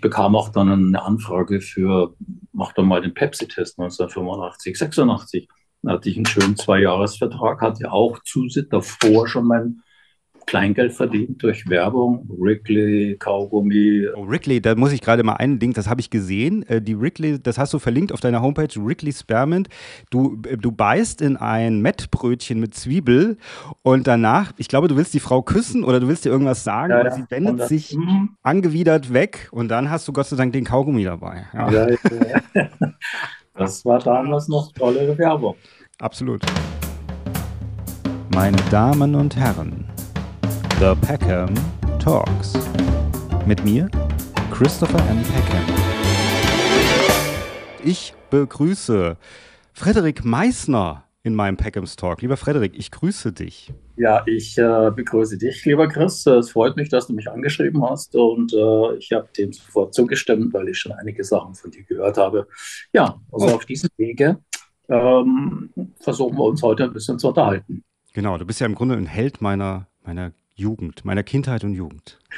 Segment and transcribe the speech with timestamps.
[0.00, 2.14] bekam auch dann eine Anfrage für,
[2.52, 5.48] mach doch mal den Pepsi-Test 1985, 86.
[5.82, 9.82] Da hatte ich einen schönen Zwei-Jahres-Vertrag, hatte auch zusätzlich davor schon mein
[10.50, 12.28] Kleingeld verdient durch Werbung.
[12.28, 14.08] Wrigley, Kaugummi.
[14.16, 16.64] Oh, Wrigley, da muss ich gerade mal ein Ding, das habe ich gesehen.
[16.68, 19.68] Äh, die Wrigley, das hast du verlinkt auf deiner Homepage, Wrigley Spearmint.
[20.10, 23.36] Du, äh, du beißt in ein Mettbrötchen mit Zwiebel
[23.82, 26.90] und danach, ich glaube, du willst die Frau küssen oder du willst dir irgendwas sagen,
[26.90, 27.12] ja, ja.
[27.12, 28.30] sie wendet sich mm.
[28.42, 31.46] angewidert weg und dann hast du Gott sei Dank den Kaugummi dabei.
[31.54, 31.70] Ja.
[31.70, 31.86] Ja,
[33.54, 35.54] das war damals noch tolle Werbung.
[36.00, 36.42] Absolut.
[38.34, 39.86] Meine Damen und Herren,
[40.80, 41.52] The Peckham
[41.98, 42.54] Talks.
[43.44, 43.90] Mit mir,
[44.50, 45.22] Christopher M.
[45.24, 45.62] Peckham.
[47.84, 49.18] Ich begrüße
[49.74, 52.22] Frederik Meissner in meinem Peckhams Talk.
[52.22, 53.74] Lieber Frederik, ich grüße dich.
[53.96, 56.24] Ja, ich äh, begrüße dich, lieber Chris.
[56.24, 60.54] Es freut mich, dass du mich angeschrieben hast und äh, ich habe dem sofort zugestimmt,
[60.54, 62.48] weil ich schon einige Sachen von dir gehört habe.
[62.94, 63.50] Ja, also oh.
[63.50, 64.38] auf diesem Wege
[64.88, 67.84] ähm, versuchen wir uns heute ein bisschen zu unterhalten.
[68.14, 72.18] Genau, du bist ja im Grunde ein Held meiner, meiner Jugend, meiner Kindheit und Jugend?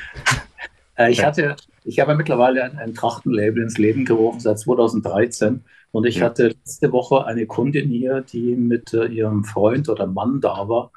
[0.94, 6.04] Äh, ich hatte, ich habe mittlerweile ein, ein Trachtenlabel ins Leben gerufen seit 2013 und
[6.04, 6.26] ich ja.
[6.26, 10.90] hatte letzte Woche eine Kundin hier, die mit äh, ihrem Freund oder Mann da war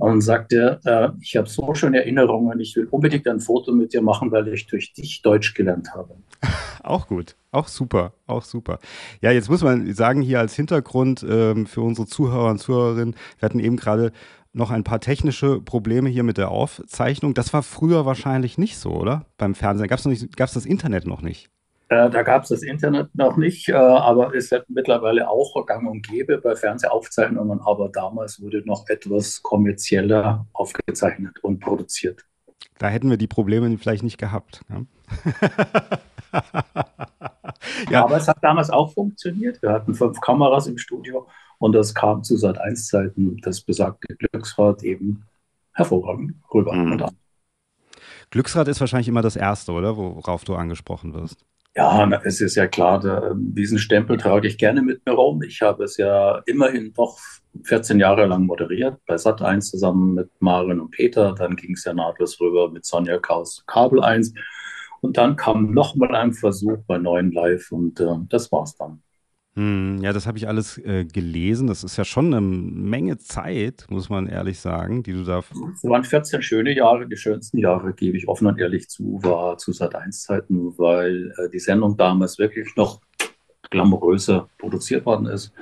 [0.00, 4.00] und sagte, äh, ich habe so schöne Erinnerungen, ich will unbedingt ein Foto mit dir
[4.00, 6.14] machen, weil ich durch dich Deutsch gelernt habe.
[6.82, 8.78] Auch gut, auch super, auch super.
[9.20, 13.46] Ja, jetzt muss man sagen, hier als Hintergrund ähm, für unsere Zuhörer und Zuhörerinnen, wir
[13.46, 14.12] hatten eben gerade
[14.52, 17.34] noch ein paar technische Probleme hier mit der Aufzeichnung.
[17.34, 19.26] Das war früher wahrscheinlich nicht so, oder?
[19.38, 21.50] Beim Fernsehen gab es das Internet noch nicht.
[21.90, 25.88] Äh, da gab es das Internet noch nicht, äh, aber es ist mittlerweile auch gang
[25.88, 27.60] und gäbe bei Fernsehaufzeichnungen.
[27.64, 32.24] Aber damals wurde noch etwas kommerzieller aufgezeichnet und produziert.
[32.78, 34.62] Da hätten wir die Probleme vielleicht nicht gehabt.
[34.70, 34.82] Ja?
[37.90, 38.04] ja.
[38.04, 39.60] Aber es hat damals auch funktioniert.
[39.60, 41.26] Wir hatten fünf Kameras im Studio
[41.60, 45.24] und das kam zu Sat 1 Zeiten das besagte Glücksrad eben
[45.72, 46.72] hervorragend rüber.
[46.74, 47.04] Mhm.
[48.30, 49.96] Glücksrad ist wahrscheinlich immer das Erste, oder?
[49.96, 51.44] Worauf du angesprochen wirst.
[51.76, 55.42] Ja, es ist ja klar, da, diesen Stempel trage ich gerne mit mir rum.
[55.42, 57.18] Ich habe es ja immerhin doch
[57.62, 61.34] 14 Jahre lang moderiert, bei Sat 1 zusammen mit Maren und Peter.
[61.34, 64.32] Dann ging es ja nahtlos rüber mit Sonja Kaus Kabel 1.
[65.02, 69.02] Und dann kam nochmal ein Versuch bei Neuen Live und äh, das war's dann.
[69.56, 71.66] Hm, ja, das habe ich alles äh, gelesen.
[71.66, 75.40] Das ist ja schon eine Menge Zeit, muss man ehrlich sagen, die du da.
[75.74, 77.08] Es waren 14 schöne Jahre.
[77.08, 81.58] Die schönsten Jahre, gebe ich offen und ehrlich zu, war zu Sat1-Zeiten, weil äh, die
[81.58, 83.00] Sendung damals wirklich noch
[83.70, 85.52] glamouröser produziert worden ist.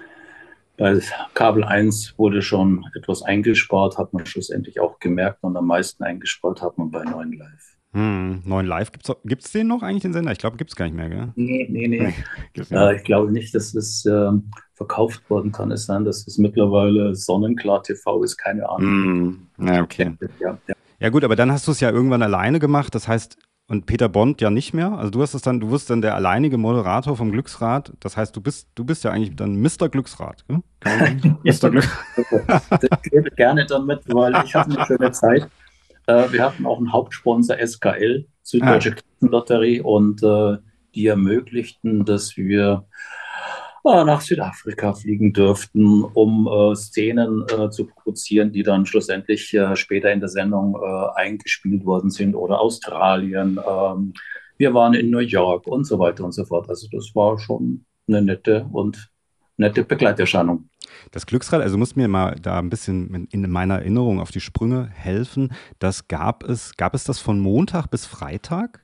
[0.76, 1.00] Bei
[1.34, 6.62] Kabel 1 wurde schon etwas eingespart, hat man schlussendlich auch gemerkt und am meisten eingespart
[6.62, 7.78] hat man bei 9 Live.
[7.93, 10.31] Hm, neuen Live, gibt es den noch eigentlich, den Sender?
[10.31, 11.32] Ich glaube, gibt es gar nicht mehr, gell?
[11.37, 12.15] Nee, nee, nee.
[12.71, 14.31] äh, ich glaube nicht, dass es äh,
[14.75, 15.71] verkauft worden kann.
[15.72, 19.49] Es sein, dass es mittlerweile Sonnenklar TV ist, keine Ahnung.
[19.59, 20.16] Hm, ja, okay.
[20.38, 20.75] Ja, ja.
[21.00, 22.94] ja, gut, aber dann hast du es ja irgendwann alleine gemacht.
[22.94, 23.38] Das heißt,
[23.69, 24.93] und Peter Bond ja nicht mehr.
[24.93, 27.93] Also du hast es dann, du wirst dann der alleinige Moderator vom Glücksrad.
[28.00, 29.91] Das heißt, du bist, du bist ja eigentlich dann Mr.
[29.91, 30.44] Glücksrad.
[30.49, 31.70] Mr.
[31.70, 32.82] Glücksrad.
[33.05, 35.49] ich rede gerne damit, weil ich habe eine schöne Zeit.
[36.08, 39.26] Äh, wir hatten auch einen Hauptsponsor SKL, Süddeutsche ah.
[39.26, 40.56] Lotterie, und äh,
[40.94, 42.86] die ermöglichten, dass wir
[43.84, 50.10] äh, nach Südafrika fliegen dürften, um äh, Szenen äh, zu produzieren, die dann schlussendlich später
[50.10, 50.76] in der Sendung
[51.14, 53.58] eingespielt worden sind oder Australien.
[53.58, 54.14] Ähm,
[54.56, 56.69] wir waren in New York und so weiter und so fort.
[56.69, 59.10] Also das war schon eine nette und
[59.58, 60.69] nette Begleiterscheinung.
[61.10, 64.88] Das Glücksrad, also musst mir mal da ein bisschen in meiner Erinnerung auf die Sprünge
[64.92, 65.52] helfen.
[65.78, 68.80] Das gab es, gab es das von Montag bis Freitag?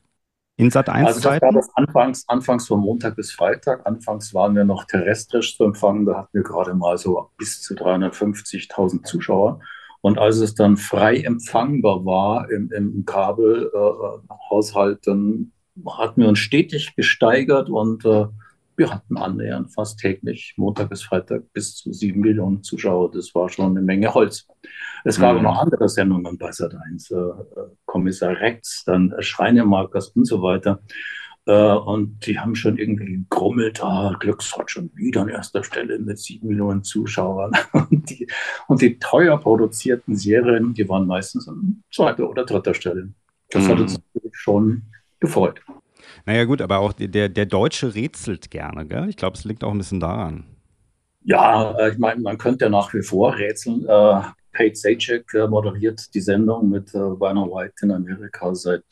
[0.56, 3.84] In Sat 1 also das gab es anfangs, anfangs von Montag bis Freitag.
[3.86, 6.06] Anfangs waren wir noch terrestrisch zu empfangen.
[6.06, 9.60] Da hatten wir gerade mal so bis zu 350.000 Zuschauer.
[10.00, 15.52] Und als es dann frei empfangbar war im, im Kabelhaushalt, äh, dann
[15.98, 18.26] hatten wir uns stetig gesteigert und äh,
[18.76, 23.10] wir hatten annähernd fast täglich, Montag bis Freitag, bis zu sieben Millionen Zuschauer.
[23.10, 24.46] Das war schon eine Menge Holz.
[25.04, 25.42] Es gab mhm.
[25.42, 30.80] noch andere Sendungen bei Sat1, äh, Kommissar Rex, dann Schreinemarkers und so weiter.
[31.46, 36.18] Äh, und die haben schon irgendwie gegrummelt, ah, Glücksrad schon wieder an erster Stelle mit
[36.18, 37.52] sieben Millionen Zuschauern.
[37.72, 38.26] Und die,
[38.66, 43.12] und die teuer produzierten Serien, die waren meistens an zweiter oder dritter Stelle.
[43.50, 43.68] Das mhm.
[43.68, 44.00] hat uns
[44.32, 44.82] schon
[45.20, 45.60] gefreut.
[46.26, 49.08] Naja, gut, aber auch der, der Deutsche rätselt gerne, gell?
[49.08, 50.44] Ich glaube, es liegt auch ein bisschen daran.
[51.22, 53.86] Ja, äh, ich meine, man könnte ja nach wie vor rätseln.
[53.86, 54.20] Äh,
[54.52, 58.84] Pete Sajak äh, moderiert die Sendung mit äh, Weiner White in Amerika seit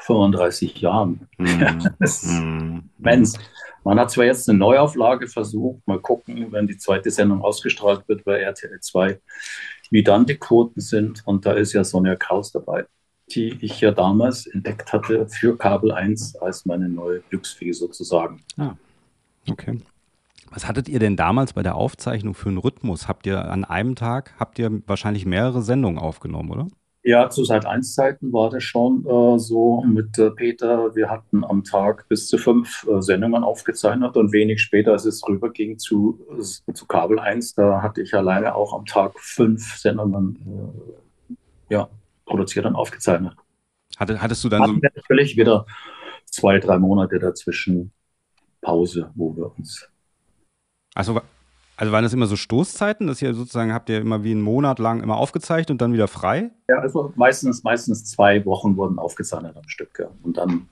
[0.00, 1.28] 35 Jahren.
[1.38, 1.84] Mm.
[2.00, 2.78] das mm.
[2.98, 3.38] immens.
[3.84, 8.24] Man hat zwar jetzt eine Neuauflage versucht, mal gucken, wenn die zweite Sendung ausgestrahlt wird
[8.24, 9.20] bei RTL 2,
[9.90, 11.22] wie dann die Quoten sind.
[11.26, 12.86] Und da ist ja Sonja Kraus dabei,
[13.30, 18.42] die ich ja damals entdeckt hatte für Kabel 1 als meine neue Glücksfee sozusagen.
[18.56, 18.74] Ah,
[19.48, 19.78] okay.
[20.50, 23.08] Was hattet ihr denn damals bei der Aufzeichnung für einen Rhythmus?
[23.08, 26.68] Habt ihr an einem Tag, habt ihr wahrscheinlich mehrere Sendungen aufgenommen, oder?
[27.06, 30.94] Ja, zu Seit 1 Zeiten war das schon äh, so mit äh, Peter.
[30.94, 35.22] Wir hatten am Tag bis zu fünf äh, Sendungen aufgezeichnet und wenig später, als es
[35.28, 40.38] rüberging zu, zu Kabel 1, da hatte ich alleine auch am Tag fünf Sendungen
[41.28, 41.90] äh, ja,
[42.24, 43.34] produziert und aufgezeichnet.
[43.96, 44.80] Hatte, hattest du dann hatten so.
[44.94, 45.66] Natürlich wieder
[46.24, 47.92] zwei, drei Monate dazwischen
[48.60, 49.88] Pause, wo wir uns
[50.94, 51.20] also,
[51.76, 54.78] also waren das immer so Stoßzeiten, dass ihr sozusagen habt ihr immer wie einen Monat
[54.78, 56.50] lang immer aufgezeichnet und dann wieder frei?
[56.68, 59.98] Ja, also meistens, meistens zwei Wochen wurden aufgezeichnet am Stück.
[59.98, 60.08] Ja.
[60.22, 60.68] Und dann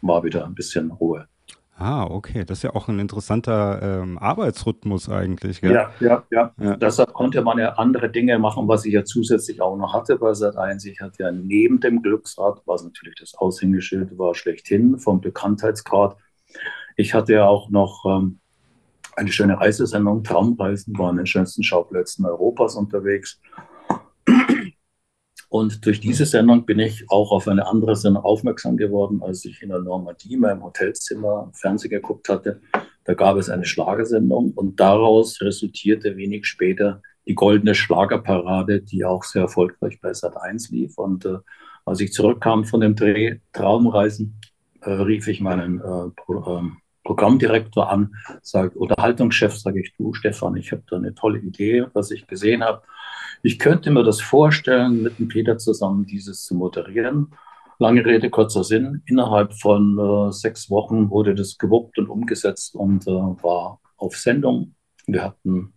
[0.00, 1.26] war wieder ein bisschen Ruhe.
[1.76, 2.44] Ah, okay.
[2.44, 5.60] Das ist ja auch ein interessanter ähm, Arbeitsrhythmus eigentlich.
[5.60, 5.72] Gell?
[5.72, 6.76] Ja, ja, ja, ja.
[6.76, 10.30] Deshalb konnte man ja andere Dinge machen, was ich ja zusätzlich auch noch hatte bei
[10.30, 10.86] Sat1.
[10.86, 16.16] Ich hatte ja neben dem Glücksrad, was natürlich das Aushängeschild war, schlechthin vom Bekanntheitsgrad.
[16.96, 18.38] Ich hatte ja auch noch ähm,
[19.16, 23.40] eine schöne Reisesendung, Traumreisen, war an den schönsten Schauplätzen Europas unterwegs.
[25.54, 29.62] Und durch diese Sendung bin ich auch auf eine andere Sendung aufmerksam geworden, als ich
[29.62, 32.60] in der Normandie in meinem Hotelzimmer Fernsehen geguckt hatte.
[33.04, 39.22] Da gab es eine Schlagersendung und daraus resultierte wenig später die goldene Schlagerparade, die auch
[39.22, 40.98] sehr erfolgreich bei Sat 1 lief.
[40.98, 41.36] Und äh,
[41.84, 44.40] als ich zurückkam von dem Dreh Traumreisen,
[44.80, 50.72] äh, rief ich meinen äh, ähm, Programmdirektor an, sagt, Unterhaltungschef, sage ich, du Stefan, ich
[50.72, 52.82] habe da eine tolle Idee, was ich gesehen habe.
[53.46, 57.34] Ich könnte mir das vorstellen, mit dem Peter zusammen dieses zu moderieren.
[57.78, 59.02] Lange Rede, kurzer Sinn.
[59.04, 64.74] Innerhalb von äh, sechs Wochen wurde das gewuppt und umgesetzt und äh, war auf Sendung.
[65.06, 65.74] Wir hatten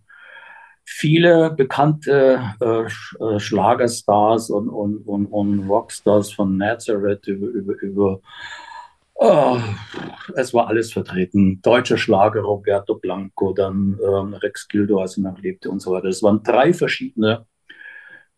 [0.85, 8.21] viele bekannte äh, äh Schlagerstars und, und, und, und Rockstars von Nazareth über, über, über
[9.19, 9.57] Oh,
[10.35, 11.59] es war alles vertreten.
[11.61, 16.07] Deutscher Schlager, Roberto Blanco, dann ähm, Rex Gildo, als er noch lebte und so weiter.
[16.07, 17.45] Es waren drei verschiedene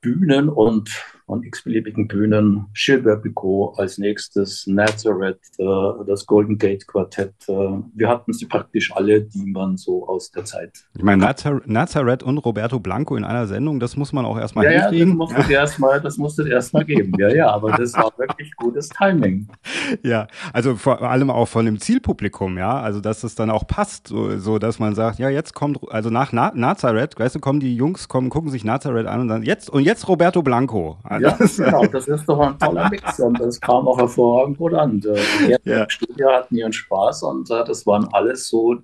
[0.01, 0.89] Bühnen und
[1.29, 2.65] von x-beliebigen Bühnen.
[2.73, 5.63] Gilbert Picot als nächstes, Nazareth, äh,
[6.07, 7.35] das Golden Gate Quartett.
[7.47, 7.53] Äh,
[7.93, 10.71] wir hatten sie praktisch alle, die man so aus der Zeit.
[10.97, 14.65] Ich meine, Nazar Nazareth und Roberto Blanco in einer Sendung, das muss man auch erstmal
[14.65, 15.19] ja, hinkriegen.
[15.19, 15.59] Ja, das musste ja.
[15.59, 17.13] erstmal, musste erstmal geben.
[17.19, 19.47] Ja, ja, aber das war wirklich gutes Timing.
[20.03, 24.07] Ja, also vor allem auch von dem Zielpublikum, ja, also dass es dann auch passt,
[24.07, 27.59] so, so dass man sagt, ja, jetzt kommt, also nach Na Nazareth, weißt du, kommen
[27.59, 30.97] die Jungs, kommen, gucken sich Nazareth an und dann jetzt und jetzt Roberto Blanco.
[31.03, 34.73] Also ja, genau, das ist doch ein toller Mix und das kam auch hervorragend gut
[34.73, 34.99] an.
[34.99, 35.83] Die ja.
[35.83, 38.77] im Studio hatten ihren Spaß und äh, das waren alles so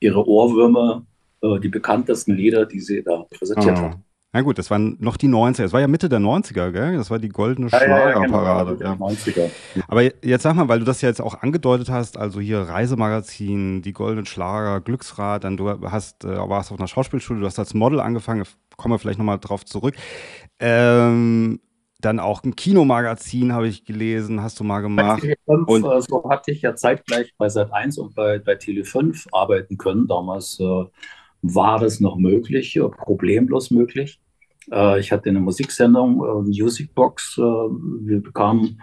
[0.00, 1.02] ihre Ohrwürmer,
[1.42, 3.82] äh, die bekanntesten Lieder, die sie da präsentiert oh.
[3.82, 4.04] haben.
[4.34, 5.64] Na gut, das waren noch die 90er.
[5.64, 6.96] Es war ja Mitte der 90er, gell?
[6.96, 8.78] Das war die goldene ja, Schlagerparade.
[8.80, 9.50] Ja, ja, genau, 90er.
[9.88, 13.82] Aber jetzt sag mal, weil du das ja jetzt auch angedeutet hast, also hier Reisemagazin,
[13.82, 17.74] die goldenen Schlager, Glücksrad, dann du hast, äh, warst auf einer Schauspielschule, du hast als
[17.74, 18.44] Model angefangen,
[18.78, 19.96] kommen wir vielleicht nochmal drauf zurück.
[20.58, 21.60] Ähm,
[22.04, 25.22] dann auch ein Kinomagazin habe ich gelesen, hast du mal gemacht.
[25.22, 29.26] Bei Tele5, und äh, so hatte ich ja zeitgleich bei Sat1 und bei, bei Tele5
[29.32, 30.06] arbeiten können.
[30.06, 30.84] Damals äh,
[31.42, 34.20] war das noch möglich, problemlos möglich.
[34.70, 37.38] Äh, ich hatte eine Musiksendung, äh, Musicbox.
[37.38, 38.80] Äh, wir bekamen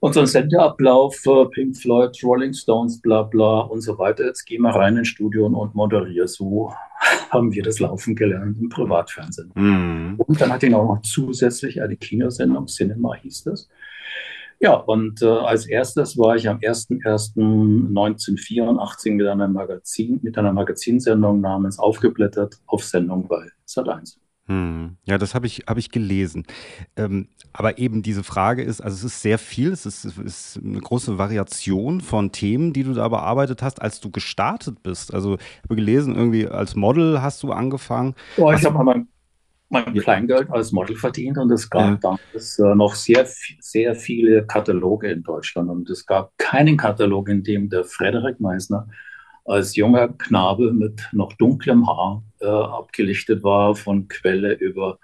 [0.00, 4.24] unseren Sendeablauf, äh, Pink Floyd, Rolling Stones, bla bla und so weiter.
[4.24, 6.26] Jetzt gehen wir rein ins Studio und moderiere.
[6.26, 6.72] So
[7.30, 9.52] haben wir das Laufen gelernt im Privatfernsehen.
[9.54, 10.14] Mhm.
[10.18, 13.68] Und dann hatte ich auch noch zusätzlich eine Kinosendung, Cinema hieß das.
[14.62, 21.40] Ja, und äh, als erstes war ich am 01.01.1984 mit einer Magazin, mit einer Magazinsendung
[21.40, 24.18] namens Aufgeblättert auf Sendung bei Sat1.
[24.50, 24.96] Hm.
[25.04, 26.44] Ja, das habe ich, hab ich gelesen.
[26.96, 30.60] Ähm, aber eben diese Frage ist, also es ist sehr viel, es ist, es ist,
[30.64, 35.14] eine große Variation von Themen, die du da bearbeitet hast, als du gestartet bist.
[35.14, 38.16] Also ich habe gelesen, irgendwie als Model hast du angefangen.
[38.38, 39.06] Oh, ich habe mein,
[39.68, 42.16] mein Kleingeld als Model verdient und es gab ja.
[42.18, 43.28] damals äh, noch sehr,
[43.60, 48.88] sehr viele Kataloge in Deutschland und es gab keinen Katalog, in dem der Frederik Meisner
[49.44, 54.98] als junger Knabe mit noch dunklem Haar äh, abgelichtet war, von Quelle über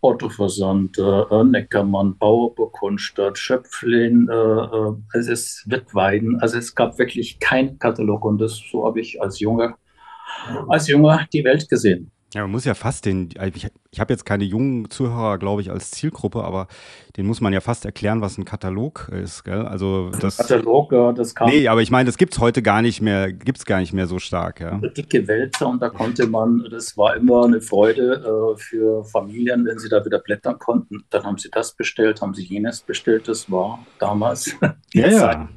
[0.00, 6.40] Ottoversand, äh, Neckermann, Bauerburg-Kunstadt, Schöpflin, äh, äh, es ist Wittweiden.
[6.40, 9.76] Also es gab wirklich keinen Katalog und das, so habe ich als Junger,
[10.68, 12.10] als Junger die Welt gesehen.
[12.32, 15.70] Ja, man muss ja fast den, ich, ich habe jetzt keine jungen Zuhörer, glaube ich,
[15.70, 16.68] als Zielgruppe, aber
[17.16, 19.66] den muss man ja fast erklären, was ein Katalog ist, gell?
[19.66, 20.36] Also das.
[20.36, 21.50] Katalog, ja, das kam.
[21.50, 23.92] Nee, aber ich meine, das gibt es heute gar nicht mehr, gibt es gar nicht
[23.92, 24.78] mehr so stark, ja.
[24.78, 29.78] Dicke Wälzer und da konnte man, das war immer eine Freude äh, für Familien, wenn
[29.78, 31.04] sie da wieder blättern konnten.
[31.10, 34.54] Dann haben sie das bestellt, haben sie jenes bestellt, das war damals.
[34.94, 35.48] ja, ja.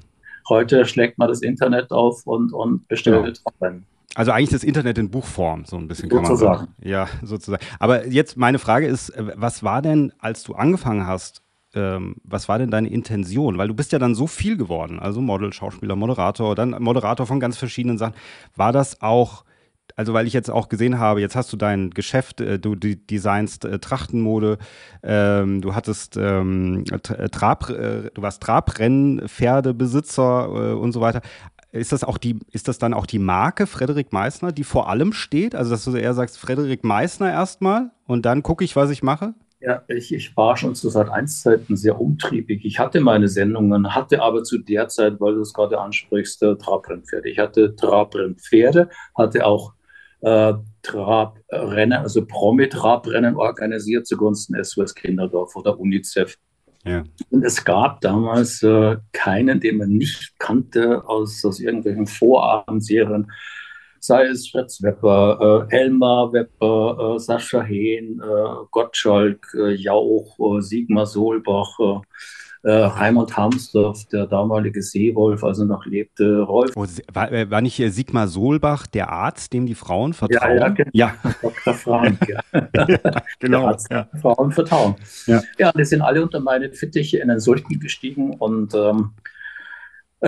[0.50, 3.72] Heute schlägt man das Internet auf und, und bestellt ja.
[4.16, 6.68] Also eigentlich das Internet in Buchform, so ein bisschen kann man sagen.
[6.82, 7.66] Ja, sozusagen.
[7.80, 11.42] Aber jetzt meine Frage ist, äh, was war denn, als du angefangen hast,
[11.74, 13.58] ähm, was war denn deine Intention?
[13.58, 17.40] Weil du bist ja dann so viel geworden, also Model, Schauspieler, Moderator, dann Moderator von
[17.40, 18.14] ganz verschiedenen Sachen.
[18.56, 19.44] War das auch,
[19.96, 23.66] also weil ich jetzt auch gesehen habe, jetzt hast du dein Geschäft, äh, du designst
[23.66, 24.60] äh, Trachtenmode,
[25.02, 26.84] ähm, du hattest ähm,
[27.32, 31.24] Trab, äh, du warst Trabrennpferdebesitzer äh, und so weiter.
[31.74, 35.12] Ist das auch die, ist das dann auch die Marke Frederik Meissner, die vor allem
[35.12, 35.56] steht?
[35.56, 39.34] Also, dass du eher sagst, Frederik Meissner erstmal und dann gucke ich, was ich mache?
[39.60, 42.64] Ja, ich, ich war schon zu Sat 1 Zeiten sehr umtriebig.
[42.64, 46.58] Ich hatte meine Sendungen, hatte aber zu der Zeit, weil du es gerade ansprichst, äh,
[46.58, 47.30] Trabrennpferde.
[47.30, 49.74] Ich hatte Trabrennpferde, hatte auch
[50.22, 50.54] äh,
[50.84, 56.38] Trabrennen, also Promi-Trabrennen organisiert zugunsten SOS Kinderdorf oder UNICEF.
[56.86, 57.04] Ja.
[57.30, 63.32] Und es gab damals äh, keinen, den man nicht kannte aus, aus irgendwelchen Vorabendserien.
[64.00, 70.62] Sei es Fritz Wepper, äh, Elmar Wepper, äh, Sascha Hehn, äh, Gottschalk, äh, Jauch, äh,
[70.62, 72.02] Sigmar Solbach,
[72.64, 76.72] äh, Raimund Hamsdorf, der damalige Seewolf, also noch lebte, Rolf.
[76.76, 80.58] Oh, war, äh, war, nicht Sigmar Solbach der Arzt, dem die Frauen vertrauen?
[80.58, 80.90] Ja, ja, genau.
[80.94, 81.14] ja.
[81.42, 81.74] Dr.
[81.74, 82.42] Frank, ja.
[83.40, 83.60] genau.
[83.60, 84.08] Der Arzt, ja.
[84.22, 84.96] Frauen vertrauen.
[85.28, 85.42] Ja.
[85.60, 89.12] ja, die sind alle unter meine Fittiche in den Sulten gestiegen und ähm,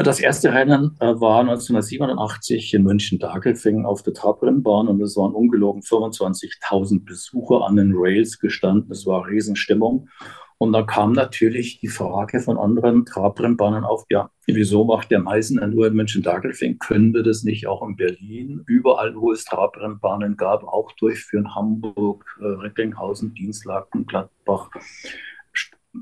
[0.04, 5.84] das erste Rennen äh, war 1987 in München-Dagelfingen auf der Trabrennbahn und es waren ungelogen
[5.84, 8.92] 25.000 Besucher an den Rails gestanden.
[8.92, 10.10] Es war Riesenstimmung.
[10.58, 15.58] Und da kam natürlich die Frage von anderen Trabrennbahnen auf, ja, wieso macht der Meißen
[15.70, 16.80] nur in München-Dagelfing?
[16.80, 21.54] Können wir das nicht auch in Berlin, überall, wo es Trabrennbahnen gab, auch durchführen?
[21.54, 24.70] Hamburg, äh, Recklinghausen, Dienstlaken, Gladbach,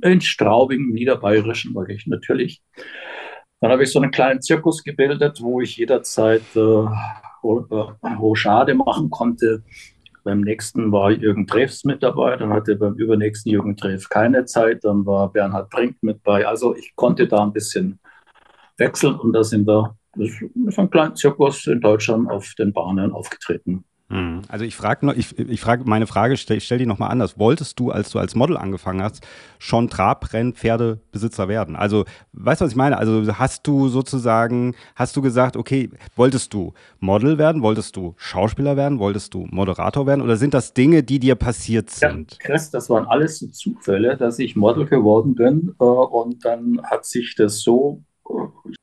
[0.01, 2.61] in Straubing, Niederbayerischen, war ich natürlich.
[3.59, 6.87] Dann habe ich so einen kleinen Zirkus gebildet, wo ich jederzeit äh,
[7.43, 9.63] Rochade machen konnte
[10.23, 14.83] beim nächsten war Jürgen Treffs mit dabei, dann hatte beim übernächsten Jürgen Treff keine Zeit,
[14.83, 16.47] dann war Bernhard Brink mit bei.
[16.47, 17.99] Also ich konnte da ein bisschen
[18.77, 23.83] wechseln und da sind wir mit einem kleinen Zirkus in Deutschland auf den Bahnen aufgetreten.
[24.13, 24.43] Hm.
[24.47, 27.39] Also ich frage noch, ich, ich frage, meine Frage, stell, ich stell die nochmal anders.
[27.39, 29.25] Wolltest du, als du als Model angefangen hast,
[29.57, 31.75] schon Trabrennpferdebesitzer werden?
[31.75, 32.99] Also, weißt du, was ich meine?
[32.99, 37.63] Also hast du sozusagen, hast du gesagt, okay, wolltest du Model werden?
[37.63, 38.99] Wolltest du Schauspieler werden?
[38.99, 40.21] Wolltest du Moderator werden?
[40.21, 42.33] Oder sind das Dinge, die dir passiert sind?
[42.33, 46.79] Ja, Chris, das waren alles so Zufälle, dass ich Model geworden bin äh, und dann
[46.83, 48.03] hat sich das so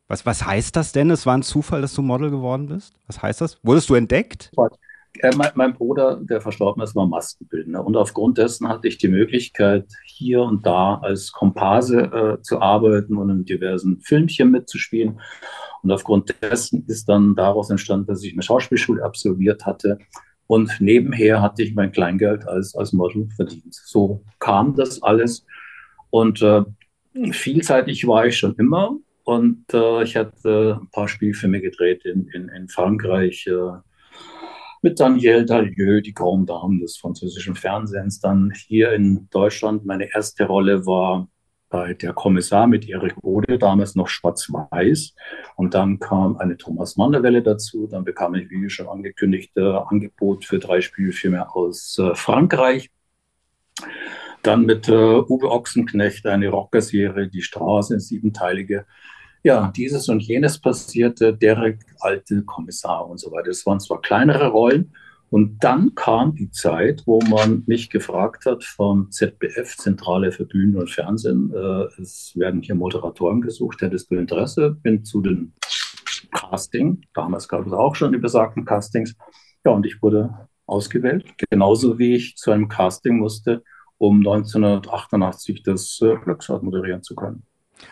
[0.08, 1.08] was, was heißt das denn?
[1.10, 2.94] Es war ein Zufall, dass du Model geworden bist?
[3.06, 3.58] Was heißt das?
[3.62, 4.50] Wurdest du entdeckt?
[5.19, 7.85] Äh, mein, mein, Bruder, der verstorben ist, war Maskenbildner.
[7.85, 13.17] Und aufgrund dessen hatte ich die Möglichkeit, hier und da als Komparse äh, zu arbeiten
[13.17, 15.21] und in diversen Filmchen mitzuspielen.
[15.83, 19.99] Und aufgrund dessen ist dann daraus entstanden, dass ich eine Schauspielschule absolviert hatte.
[20.47, 23.75] Und nebenher hatte ich mein Kleingeld als, als Model verdient.
[23.75, 25.47] So kam das alles.
[26.11, 26.62] Und äh,
[27.33, 28.97] vielseitig war ich schon immer.
[29.25, 33.79] Und äh, ich hatte ein paar Spielfilme gedreht in, in, in Frankreich, äh,
[34.82, 38.20] mit Daniel Dalieu, die Grand Dame des französischen Fernsehens.
[38.20, 41.28] Dann hier in Deutschland, meine erste Rolle war
[41.68, 45.14] bei der Kommissar mit Erik Ode, damals noch schwarz-weiß.
[45.56, 47.87] Und dann kam eine Thomas Manderwelle dazu.
[47.87, 52.90] Dann bekam ich, wie schon angekündigt, äh, Angebot für drei Spielfilme aus äh, Frankreich.
[54.42, 58.87] Dann mit äh, Uwe Ochsenknecht eine Rockerserie, Die Straße, siebenteilige
[59.42, 63.50] ja, dieses und jenes passierte, Derek, alte Kommissar und so weiter.
[63.50, 64.92] Es waren zwar kleinere Rollen.
[65.30, 70.76] Und dann kam die Zeit, wo man mich gefragt hat vom ZBF, Zentrale für Bühnen
[70.76, 74.73] und Fernsehen, äh, es werden hier Moderatoren gesucht, hättest du Interesse?
[74.82, 75.52] Bin zu den
[76.32, 79.14] Casting, damals gab es auch schon die besagten Castings.
[79.64, 83.62] Ja, und ich wurde ausgewählt, genauso wie ich zu einem Casting musste,
[83.99, 87.44] um 1988 das äh, Glücksrad moderieren zu können.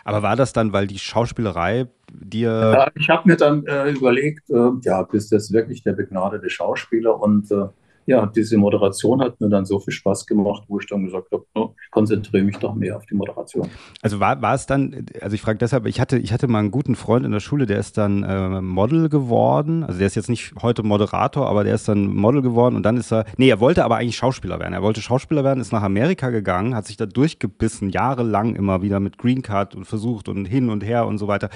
[0.03, 2.49] Aber war das dann, weil die Schauspielerei dir.
[2.49, 6.49] Ja, ich habe mir dann äh, überlegt, äh, ja, bist du jetzt wirklich der begnadete
[6.49, 7.19] Schauspieler?
[7.19, 7.67] Und äh,
[8.09, 11.45] ja, diese Moderation hat mir dann so viel Spaß gemacht, wo ich dann gesagt habe,
[11.53, 13.69] oh, ich konzentriere mich doch mehr auf die Moderation.
[14.01, 16.71] Also war, war es dann, also ich frage deshalb, ich hatte, ich hatte mal einen
[16.71, 19.83] guten Freund in der Schule, der ist dann äh, Model geworden.
[19.83, 22.97] Also der ist jetzt nicht heute Moderator, aber der ist dann Model geworden und dann
[22.97, 24.73] ist er, nee, er wollte aber eigentlich Schauspieler werden.
[24.73, 28.99] Er wollte Schauspieler werden, ist nach Amerika gegangen, hat sich da durchgebissen, jahrelang immer wieder
[28.99, 31.51] mit Green Card und versucht und hin und her und so weiter.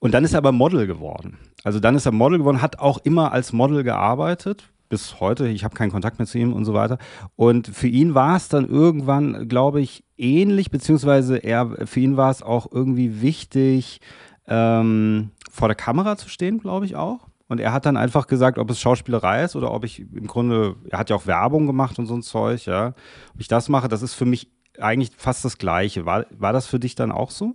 [0.00, 1.38] Und dann ist er aber Model geworden.
[1.64, 5.48] Also dann ist er Model geworden, hat auch immer als Model gearbeitet, bis heute.
[5.48, 6.98] Ich habe keinen Kontakt mehr zu ihm und so weiter.
[7.36, 12.30] Und für ihn war es dann irgendwann, glaube ich, ähnlich, beziehungsweise er, für ihn war
[12.30, 14.00] es auch irgendwie wichtig,
[14.46, 17.28] ähm, vor der Kamera zu stehen, glaube ich auch.
[17.48, 20.76] Und er hat dann einfach gesagt, ob es Schauspielerei ist oder ob ich im Grunde,
[20.90, 22.88] er hat ja auch Werbung gemacht und so ein Zeug, ja.
[23.34, 26.04] Ob ich das mache, das ist für mich eigentlich fast das Gleiche.
[26.04, 27.54] War, war das für dich dann auch so?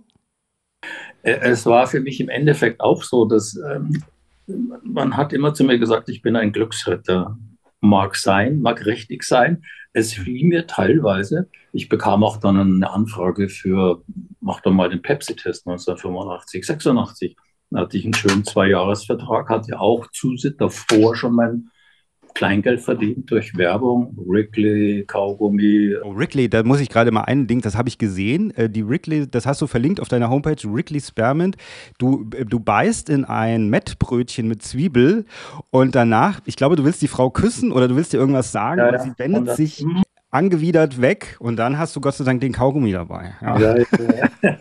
[1.22, 4.02] Äh, es war für mich im Endeffekt auch so, dass ähm,
[4.46, 7.38] man hat immer zu mir gesagt, ich bin ein Glücksritter.
[7.80, 9.62] Mag sein, mag richtig sein.
[9.92, 11.48] Es fiel mir teilweise.
[11.72, 14.02] Ich bekam auch dann eine Anfrage für,
[14.40, 17.36] mach doch mal den Pepsi-Test 1985, 86.
[17.70, 21.70] Da hatte ich einen schönen Zweijahresvertrag, hatte auch zusätzlich davor schon mein
[22.34, 25.94] Kleingeld verdient durch Werbung, Wrigley, Kaugummi.
[26.02, 28.52] Oh, Wrigley, da muss ich gerade mal ein Ding, das habe ich gesehen.
[28.56, 31.56] Äh, die Wrigley, das hast du verlinkt auf deiner Homepage, Wrigley Spearmint.
[31.98, 35.26] Du, äh, du beißt in ein Mettbrötchen mit Zwiebel
[35.70, 38.78] und danach, ich glaube, du willst die Frau küssen oder du willst dir irgendwas sagen
[38.78, 38.98] ja, ja.
[38.98, 39.86] sie wendet das, sich
[40.30, 43.34] angewidert weg und dann hast du Gott sei Dank den Kaugummi dabei.
[43.40, 43.58] Ja.
[43.58, 44.58] Ja,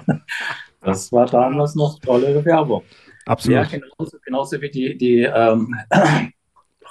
[0.82, 2.84] das war damals noch tolle Werbung.
[3.25, 3.58] Absolut.
[3.58, 5.74] Ja, genauso, genauso wie die, die ähm,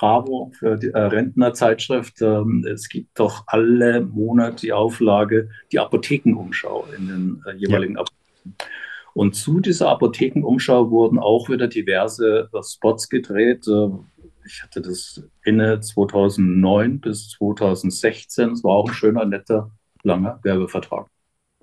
[0.03, 2.23] Bravo für die äh, Rentnerzeitschrift.
[2.23, 8.01] Ähm, es gibt doch alle Monate die Auflage, die Apothekenumschau in den äh, jeweiligen ja.
[8.01, 8.69] Apotheken.
[9.15, 13.69] Und zu dieser Apothekenumschau wurden auch wieder diverse äh, Spots gedreht.
[13.69, 13.91] Äh,
[14.45, 18.51] ich hatte das inne 2009 bis 2016.
[18.51, 19.71] Es war auch ein schöner, netter,
[20.03, 21.07] langer Werbevertrag.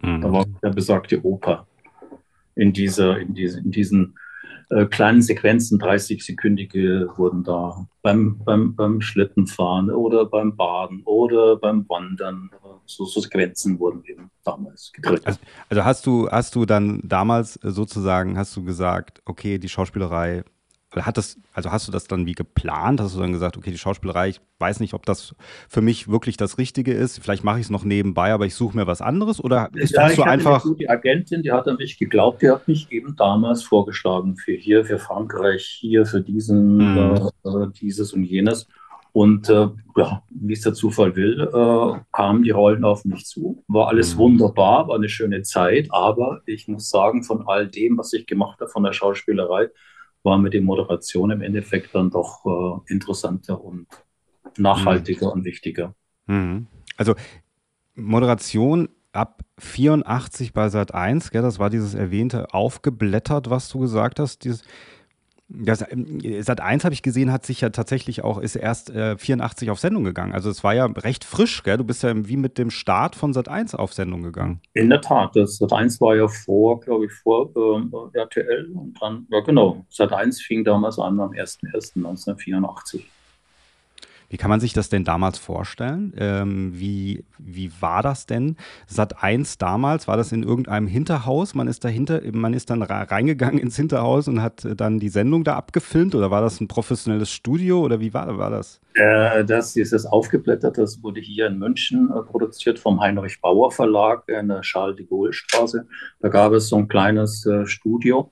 [0.01, 0.21] Mhm.
[0.21, 1.67] Da war der besagte Opa
[2.55, 4.15] in, dieser, in, diese, in diesen
[4.69, 11.87] äh, kleinen Sequenzen, 30-sekündige, wurden da beim, beim, beim Schlittenfahren oder beim Baden oder beim
[11.89, 12.51] Wandern.
[12.85, 15.25] So, so Sequenzen wurden eben damals gedrückt.
[15.25, 20.43] Also, also hast du, hast du dann damals sozusagen, hast du gesagt, okay, die Schauspielerei
[20.95, 22.99] hat das, also hast du das dann wie geplant?
[22.99, 25.35] Hast du dann gesagt, okay, die Schauspielerei, ich weiß nicht, ob das
[25.67, 27.19] für mich wirklich das Richtige ist.
[27.19, 29.43] Vielleicht mache ich es noch nebenbei, aber ich suche mir was anderes?
[29.43, 30.65] Oder ist ja, das so einfach.
[30.77, 34.83] Die Agentin, die hat an mich geglaubt, die hat mich eben damals vorgeschlagen für hier,
[34.83, 37.29] für Frankreich, hier, für diesen, mhm.
[37.45, 38.67] äh, dieses und jenes.
[39.11, 43.63] Und äh, ja, wie es der Zufall will, äh, kamen die Rollen auf mich zu.
[43.67, 44.19] War alles mhm.
[44.19, 48.59] wunderbar, war eine schöne Zeit, aber ich muss sagen, von all dem, was ich gemacht
[48.59, 49.69] habe, von der Schauspielerei,
[50.23, 53.87] war mir die Moderation im Endeffekt dann doch äh, interessanter und
[54.57, 55.33] nachhaltiger mhm.
[55.33, 55.95] und wichtiger.
[56.27, 56.67] Mhm.
[56.97, 57.15] Also
[57.95, 64.19] Moderation ab 84 bei Sat 1, gell, das war dieses erwähnte aufgeblättert, was du gesagt
[64.19, 64.63] hast, dieses
[65.49, 69.17] das, ähm, Sat 1 habe ich gesehen, hat sich ja tatsächlich auch, ist erst äh,
[69.17, 70.33] 84 auf Sendung gegangen.
[70.33, 71.77] Also es war ja recht frisch, gell?
[71.77, 74.61] Du bist ja wie mit dem Start von Sat 1 auf Sendung gegangen.
[74.73, 78.97] In der Tat, das Sat 1 war ja vor, glaube ich, vor äh, RTL und
[79.01, 83.01] dann, ja genau, Sat 1 fing damals an am 1.1.1984.
[84.29, 86.13] Wie kann man sich das denn damals vorstellen?
[86.17, 88.57] Ähm, wie, wie war das denn?
[88.85, 91.55] Sat 1 damals, war das in irgendeinem Hinterhaus?
[91.55, 95.55] Man ist dahinter, man ist dann reingegangen ins Hinterhaus und hat dann die Sendung da
[95.55, 98.79] abgefilmt oder war das ein professionelles Studio oder wie war, war das?
[98.93, 103.71] Äh, das ist das aufgeblättert, das wurde hier in München äh, produziert vom Heinrich Bauer
[103.71, 105.87] Verlag in der Charles de Gaulle Straße.
[106.19, 108.31] Da gab es so ein kleines äh, Studio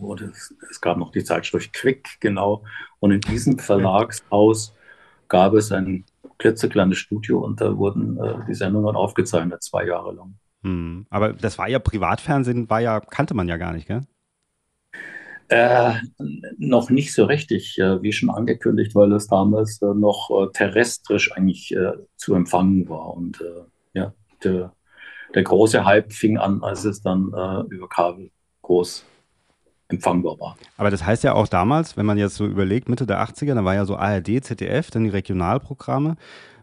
[0.00, 0.32] wurde,
[0.70, 2.64] es gab noch die Zeitschrift Quick, genau.
[3.00, 4.74] Und in diesem Verlagshaus
[5.28, 6.04] gab es ein
[6.38, 10.34] klitzekleines Studio und da wurden äh, die Sendungen aufgezeichnet, zwei Jahre lang.
[10.62, 14.02] Hm, aber das war ja Privatfernsehen, war ja, kannte man ja gar nicht, gell?
[15.48, 15.94] Äh,
[16.56, 21.30] noch nicht so richtig, äh, wie schon angekündigt, weil es damals äh, noch äh, terrestrisch
[21.32, 23.14] eigentlich äh, zu empfangen war.
[23.14, 23.44] Und
[23.92, 24.72] ja, der,
[25.34, 27.26] der, große Hype fing an, als es dann
[27.68, 28.30] über Kabel
[28.62, 29.04] groß
[29.88, 30.56] empfangbar war.
[30.76, 33.64] Aber das heißt ja auch damals, wenn man jetzt so überlegt, Mitte der 80er, da
[33.64, 36.16] war ja so ARD, ZDF, dann die Regionalprogramme.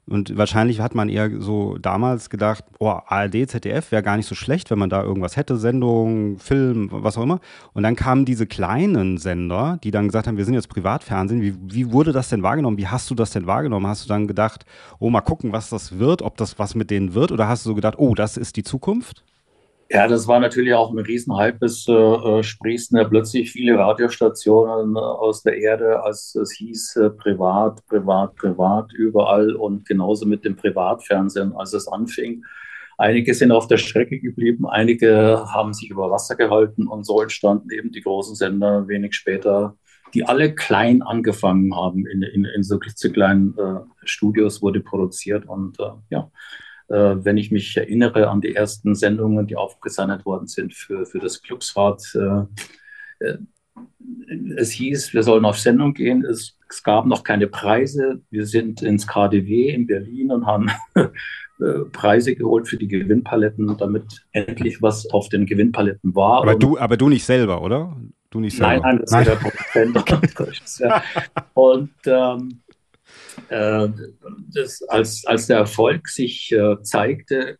[0.09, 4.33] Und wahrscheinlich hat man eher so damals gedacht, oh, ARD, ZDF wäre gar nicht so
[4.33, 7.39] schlecht, wenn man da irgendwas hätte, Sendung, Film, was auch immer.
[7.73, 11.43] Und dann kamen diese kleinen Sender, die dann gesagt haben, wir sind jetzt Privatfernsehen.
[11.43, 12.79] Wie, wie wurde das denn wahrgenommen?
[12.79, 13.85] Wie hast du das denn wahrgenommen?
[13.85, 14.65] Hast du dann gedacht,
[14.97, 17.31] oh, mal gucken, was das wird, ob das was mit denen wird?
[17.31, 19.23] Oder hast du so gedacht, oh, das ist die Zukunft?
[19.91, 21.65] Ja, das war natürlich auch ein Riesenhype.
[21.65, 26.95] Es äh, äh, sprießen ja plötzlich viele Radiostationen äh, aus der Erde, als es hieß
[26.97, 32.43] äh, privat, privat, privat überall und genauso mit dem Privatfernsehen, als es anfing.
[32.99, 37.71] Einige sind auf der Strecke geblieben, einige haben sich über Wasser gehalten und so entstanden
[37.71, 39.75] eben die großen Sender wenig später,
[40.13, 42.05] die alle klein angefangen haben.
[42.05, 46.29] In, in, in so kleinen äh, Studios wurde produziert und äh, ja
[46.89, 51.41] wenn ich mich erinnere an die ersten Sendungen, die aufgezeichnet worden sind für, für das
[51.41, 52.01] Glücksrad.
[52.15, 53.37] Äh, äh,
[54.57, 56.25] es hieß, wir sollen auf Sendung gehen.
[56.25, 58.21] Es, es gab noch keine Preise.
[58.31, 60.69] Wir sind ins KDW in Berlin und haben
[61.91, 66.41] Preise geholt für die Gewinnpaletten, damit endlich was auf den Gewinnpaletten war.
[66.41, 67.95] Aber, du, aber du nicht selber, oder?
[68.29, 68.79] Du nicht selber.
[68.81, 71.03] Nein, nein, das ist der Produzent.
[71.53, 72.68] und ähm, äh,
[73.49, 77.57] das, als, als der Erfolg sich äh, zeigte,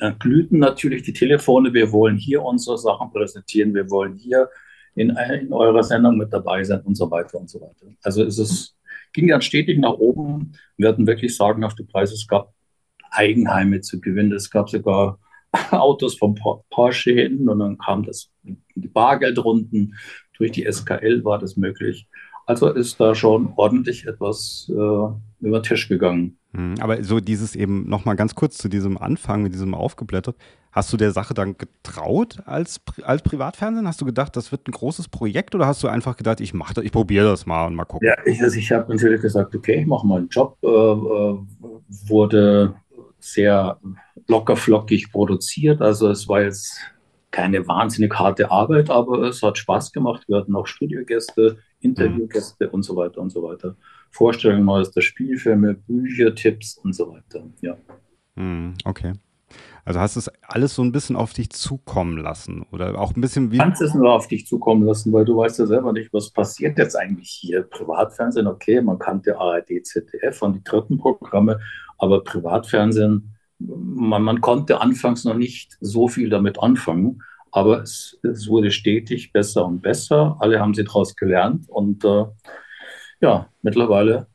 [0.00, 4.48] äh, glühten natürlich die Telefone, wir wollen hier unsere Sachen präsentieren, wir wollen hier
[4.94, 7.86] in, in eurer Sendung mit dabei sein und so weiter und so weiter.
[8.02, 8.76] Also es ist,
[9.12, 10.52] ging dann stetig nach oben.
[10.76, 12.14] Wir hatten wirklich sagenhafte Preise.
[12.14, 12.52] Es gab
[13.10, 14.32] Eigenheime zu gewinnen.
[14.32, 15.18] Es gab sogar
[15.70, 16.34] Autos vom
[16.70, 19.94] Porsche hin und dann kam das, die Bargeldrunden.
[20.36, 22.06] Durch die SKL war das möglich.
[22.46, 26.38] Also ist da schon ordentlich etwas äh, über den Tisch gegangen.
[26.54, 30.36] Hm, aber so dieses eben nochmal ganz kurz zu diesem Anfang mit diesem aufgeblättert.
[30.70, 33.86] Hast du der Sache dann getraut als, als Privatfernsehen?
[33.86, 36.74] Hast du gedacht, das wird ein großes Projekt oder hast du einfach gedacht, ich mache
[36.74, 38.08] das, ich probiere das mal und mal gucken?
[38.08, 40.56] Ja, ich, also ich habe natürlich gesagt, okay, ich mache mal einen Job.
[40.62, 41.38] Äh, äh,
[42.06, 42.74] wurde
[43.18, 43.78] sehr
[44.28, 45.80] lockerflockig produziert.
[45.80, 46.78] Also es war jetzt
[47.30, 50.24] keine wahnsinnig harte Arbeit, aber es hat Spaß gemacht.
[50.26, 53.76] Wir hatten auch Studiogäste, Interviewgäste und so weiter und so weiter.
[54.10, 57.44] Vorstellungen neuester Spielfilme, Bücher, Tipps und so weiter.
[57.60, 57.76] Ja.
[58.36, 59.12] Mhm, okay.
[59.84, 63.20] Also hast du es alles so ein bisschen auf dich zukommen lassen oder auch ein
[63.20, 63.58] bisschen wie.
[63.58, 66.30] Du kannst es nur auf dich zukommen lassen, weil du weißt ja selber nicht, was
[66.30, 67.62] passiert jetzt eigentlich hier.
[67.62, 71.58] Privatfernsehen, okay, man kannte ARD, ZDF und die dritten Programme,
[71.98, 77.22] aber Privatfernsehen, man, man konnte anfangs noch nicht so viel damit anfangen.
[77.52, 80.36] Aber es, es wurde stetig besser und besser.
[80.40, 81.68] Alle haben sie daraus gelernt.
[81.68, 82.24] Und äh,
[83.20, 84.26] ja, mittlerweile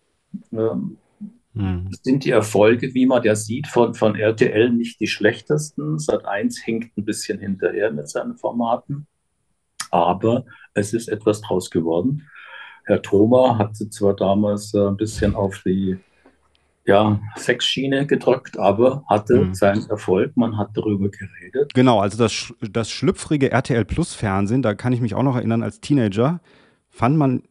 [0.54, 0.98] ähm,
[1.54, 1.90] hm.
[2.04, 5.98] sind die Erfolge, wie man ja sieht, von, von RTL nicht die schlechtesten.
[5.98, 9.08] Sat 1 hinkt ein bisschen hinterher mit seinen Formaten.
[9.90, 12.30] Aber es ist etwas draus geworden.
[12.86, 15.98] Herr Thoma hatte zwar damals äh, ein bisschen auf die
[16.88, 19.54] ja, Sexschiene gedrückt, aber hatte mhm.
[19.54, 20.38] seinen Erfolg.
[20.38, 21.74] Man hat darüber geredet.
[21.74, 25.64] Genau, also das, das schlüpfrige RTL Plus Fernsehen, da kann ich mich auch noch erinnern
[25.64, 26.40] als Teenager,
[26.90, 27.44] fand man,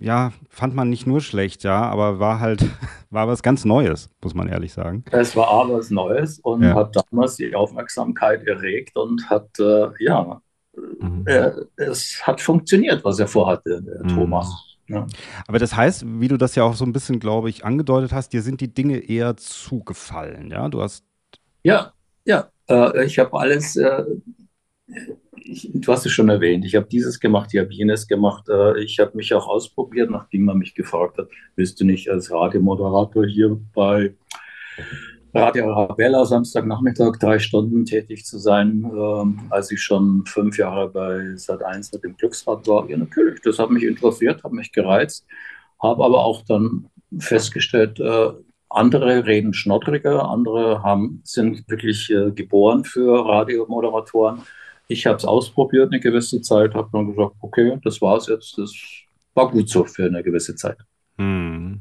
[0.00, 2.62] ja, fand man nicht nur schlecht, ja, aber war halt,
[3.10, 5.02] war was ganz Neues, muss man ehrlich sagen.
[5.10, 6.74] Es war aber was Neues und ja.
[6.74, 10.42] hat damals die Aufmerksamkeit erregt und hat, äh, ja,
[11.00, 11.24] mhm.
[11.26, 14.08] äh, es hat funktioniert, was er vorhatte, mhm.
[14.08, 14.73] Thomas.
[14.88, 15.06] Ja.
[15.46, 18.32] Aber das heißt, wie du das ja auch so ein bisschen, glaube ich, angedeutet hast,
[18.32, 20.68] dir sind die Dinge eher zugefallen, ja?
[20.68, 21.04] Du hast.
[21.62, 21.92] Ja,
[22.24, 22.50] ja.
[22.68, 24.04] Äh, ich habe alles, äh,
[25.36, 28.48] ich, du hast es schon erwähnt, ich habe dieses gemacht, ich habe jenes gemacht.
[28.48, 32.30] Äh, ich habe mich auch ausprobiert, nachdem man mich gefragt hat, willst du nicht als
[32.30, 34.14] Radiomoderator hier bei
[35.36, 41.34] Radio Arabella Samstagnachmittag drei Stunden tätig zu sein, ähm, als ich schon fünf Jahre bei
[41.34, 42.88] Sat1 mit dem Glücksrad war.
[42.88, 45.26] Ja, natürlich, das hat mich interessiert, hat mich gereizt,
[45.82, 48.28] habe aber auch dann festgestellt, äh,
[48.68, 54.42] andere reden schnoddriger, andere haben, sind wirklich äh, geboren für Radiomoderatoren.
[54.86, 58.72] Ich habe es ausprobiert eine gewisse Zeit, habe dann gesagt, okay, das war's jetzt, das
[59.34, 60.78] war gut so für eine gewisse Zeit.
[61.18, 61.80] Hm.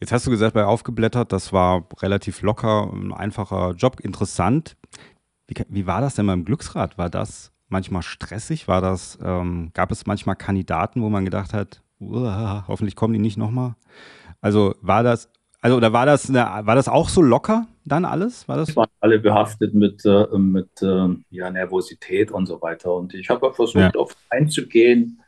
[0.00, 4.76] Jetzt hast du gesagt, bei Aufgeblättert, das war relativ locker, ein einfacher Job, interessant.
[5.46, 6.98] Wie, wie war das denn beim Glücksrad?
[6.98, 8.68] War das manchmal stressig?
[8.68, 13.38] War das, ähm, gab es manchmal Kandidaten, wo man gedacht hat, hoffentlich kommen die nicht
[13.38, 13.74] nochmal?
[14.42, 15.30] Also war das,
[15.62, 18.46] also oder war das, eine, war das auch so locker dann alles?
[18.48, 18.76] War das?
[18.76, 22.92] waren alle behaftet mit, äh, mit äh, ja, Nervosität und so weiter.
[22.92, 24.00] Und ich habe versucht, ja.
[24.00, 25.22] auf einzugehen,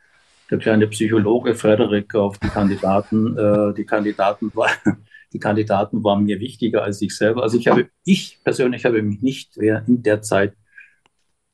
[0.49, 3.37] der kleine Psychologe Frederik auf die Kandidaten.
[3.37, 4.69] Äh, die, Kandidaten war,
[5.33, 7.43] die Kandidaten waren mir wichtiger als ich selber.
[7.43, 10.53] Also ich habe, ich persönlich habe mich nicht in der Zeit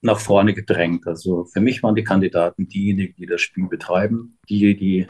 [0.01, 1.07] nach vorne gedrängt.
[1.07, 5.07] Also für mich waren die Kandidaten diejenigen, die das Spiel betreiben, die, die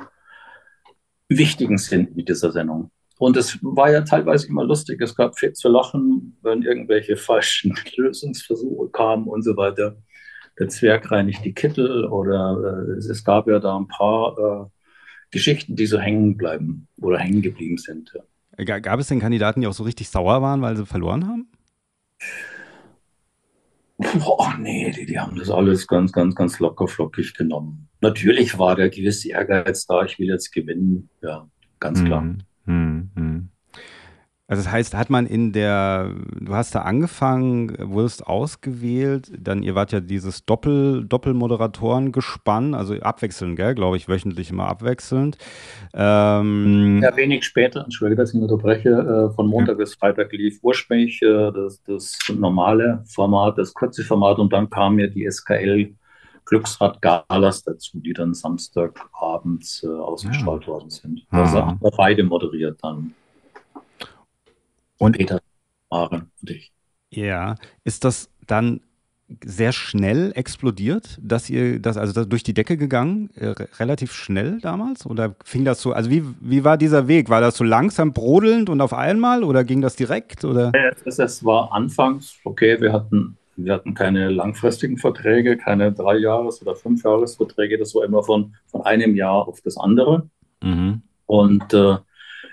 [1.28, 2.92] wichtigen sind mit dieser Sendung.
[3.18, 5.02] Und es war ja teilweise immer lustig.
[5.02, 9.98] Es gab viel zu lachen, wenn irgendwelche falschen Lösungsversuche kamen und so weiter
[10.60, 14.66] der Zwerg reinigt die Kittel oder äh, es gab ja da ein paar äh,
[15.32, 18.16] Geschichten, die so hängen bleiben oder hängen geblieben sind.
[18.58, 18.80] Ja.
[18.80, 21.50] Gab es denn Kandidaten, die auch so richtig sauer waren, weil sie verloren haben?
[23.98, 27.88] Boah, nee, die, die haben das alles ganz, ganz, ganz locker flockig genommen.
[28.02, 31.48] Natürlich war der gewisse Ehrgeiz da, ich will jetzt gewinnen, ja,
[31.80, 32.22] ganz klar.
[32.22, 33.50] Hm, hm, hm.
[34.48, 39.74] Also das heißt, hat man in der, du hast da angefangen, wurdest ausgewählt, dann ihr
[39.74, 45.40] wart ja dieses Doppel, Doppelmoderatoren-Gespann, also abwechselnd, gell, glaube ich, wöchentlich immer abwechselnd.
[45.96, 49.84] Ähm, ja, wenig später, entschuldige, dass ich unterbreche, äh, von Montag ja.
[49.84, 55.00] bis Freitag lief ursprünglich äh, das, das normale Format, das kurze Format und dann kam
[55.00, 55.92] ja die SKL
[56.46, 60.68] Glücksrad Galas dazu, die dann Samstagabends äh, ausgestrahlt ja.
[60.68, 61.26] worden sind.
[61.32, 63.16] Also haben wir beide moderiert dann.
[64.98, 65.42] Und Peter,
[65.90, 66.72] Maren und ich.
[67.10, 68.82] Ja, ist das dann
[69.44, 74.60] sehr schnell explodiert, dass ihr das, also das durch die Decke gegangen, äh, relativ schnell
[74.62, 75.06] damals?
[75.06, 77.30] Oder fing das so, also wie, wie war dieser Weg?
[77.30, 80.46] War das so langsam brodelnd und auf einmal oder ging das direkt?
[80.46, 80.72] Oder?
[81.06, 86.62] Es, es war anfangs, okay, wir hatten, wir hatten keine langfristigen Verträge, keine drei Jahres-
[86.62, 90.30] oder fünf Jahresverträge, das war immer von, von einem Jahr auf das andere.
[90.62, 91.02] Mhm.
[91.26, 91.98] Und äh,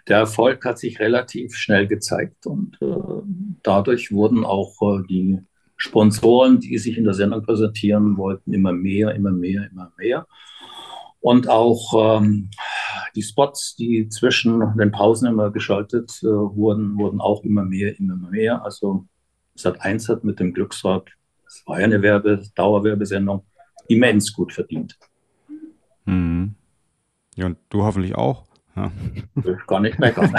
[0.08, 2.86] der Erfolg hat sich relativ schnell gezeigt und äh,
[3.62, 5.38] dadurch wurden auch äh, die
[5.76, 10.26] Sponsoren, die sich in der Sendung präsentieren wollten, immer mehr, immer mehr, immer mehr.
[11.20, 12.50] Und auch ähm,
[13.14, 18.16] die Spots, die zwischen den Pausen immer geschaltet äh, wurden, wurden auch immer mehr, immer
[18.16, 18.64] mehr.
[18.64, 19.06] Also
[19.54, 21.08] Sat 1 hat mit dem Glücksrad,
[21.44, 23.44] das war ja eine Werbe, Dauerwerbesendung,
[23.88, 24.98] immens gut verdient.
[26.04, 26.54] Mhm.
[27.34, 28.46] Ja, und du hoffentlich auch.
[28.76, 28.90] Ja.
[29.36, 30.34] Ich gar nicht meckern.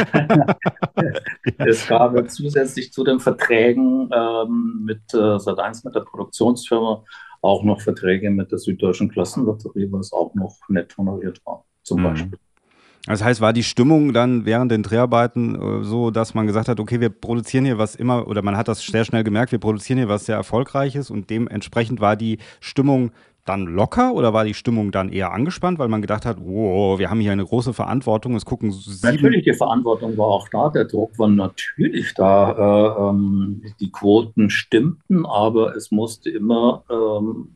[1.57, 7.03] es gab zusätzlich zu den Verträgen ähm, mit äh, Sat1, mit der Produktionsfirma,
[7.41, 12.03] auch noch Verträge mit der Süddeutschen Klassenlotterie, was auch noch nett honoriert war, zum mhm.
[12.03, 12.39] Beispiel.
[13.05, 16.79] Das heißt, war die Stimmung dann während den Dreharbeiten äh, so, dass man gesagt hat,
[16.79, 19.97] okay, wir produzieren hier was immer, oder man hat das sehr schnell gemerkt, wir produzieren
[19.97, 23.11] hier was sehr Erfolgreiches und dementsprechend war die Stimmung
[23.45, 27.09] dann locker oder war die Stimmung dann eher angespannt, weil man gedacht hat, wow, wir
[27.09, 30.85] haben hier eine große Verantwortung, es gucken sieben Natürlich, die Verantwortung war auch da, der
[30.85, 32.51] Druck war natürlich da.
[32.51, 37.49] Äh, ähm, die Quoten stimmten, aber es musste immer ähm,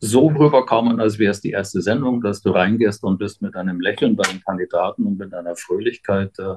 [0.00, 3.80] so rüberkommen, als wäre es die erste Sendung, dass du reingehst und bist mit einem
[3.80, 6.54] Lächeln bei den Kandidaten und mit einer Fröhlichkeit äh,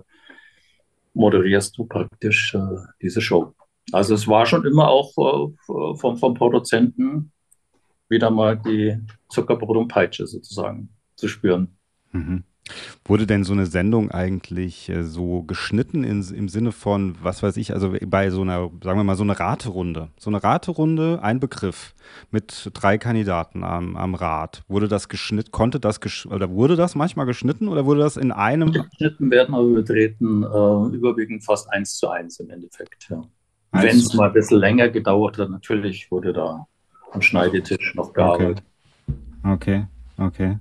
[1.14, 2.60] moderierst du praktisch äh,
[3.02, 3.54] diese Show.
[3.92, 7.32] Also es war schon immer auch äh, vom, vom Produzenten
[8.12, 8.98] wieder mal die
[9.30, 11.76] Zuckerbrot und Peitsche sozusagen zu spüren.
[12.12, 12.44] Mhm.
[13.04, 17.58] Wurde denn so eine Sendung eigentlich äh, so geschnitten in, im Sinne von, was weiß
[17.58, 20.10] ich, also bei so einer, sagen wir mal, so eine Raterunde.
[20.18, 21.96] So eine Raterunde, ein Begriff
[22.30, 24.64] mit drei Kandidaten am, am Rad.
[24.68, 28.72] Wurde das geschnitten, konnte das oder wurde das manchmal geschnitten oder wurde das in einem?
[28.72, 33.24] Geschnitten werden, aber wir äh, überwiegend fast eins zu eins im Endeffekt, ja.
[33.74, 36.68] Wenn es mal ein bisschen länger gedauert hat, natürlich wurde da
[37.12, 38.64] am Schneidetisch noch gearbeitet.
[39.44, 39.86] Okay,
[40.18, 40.26] okay.
[40.26, 40.58] okay.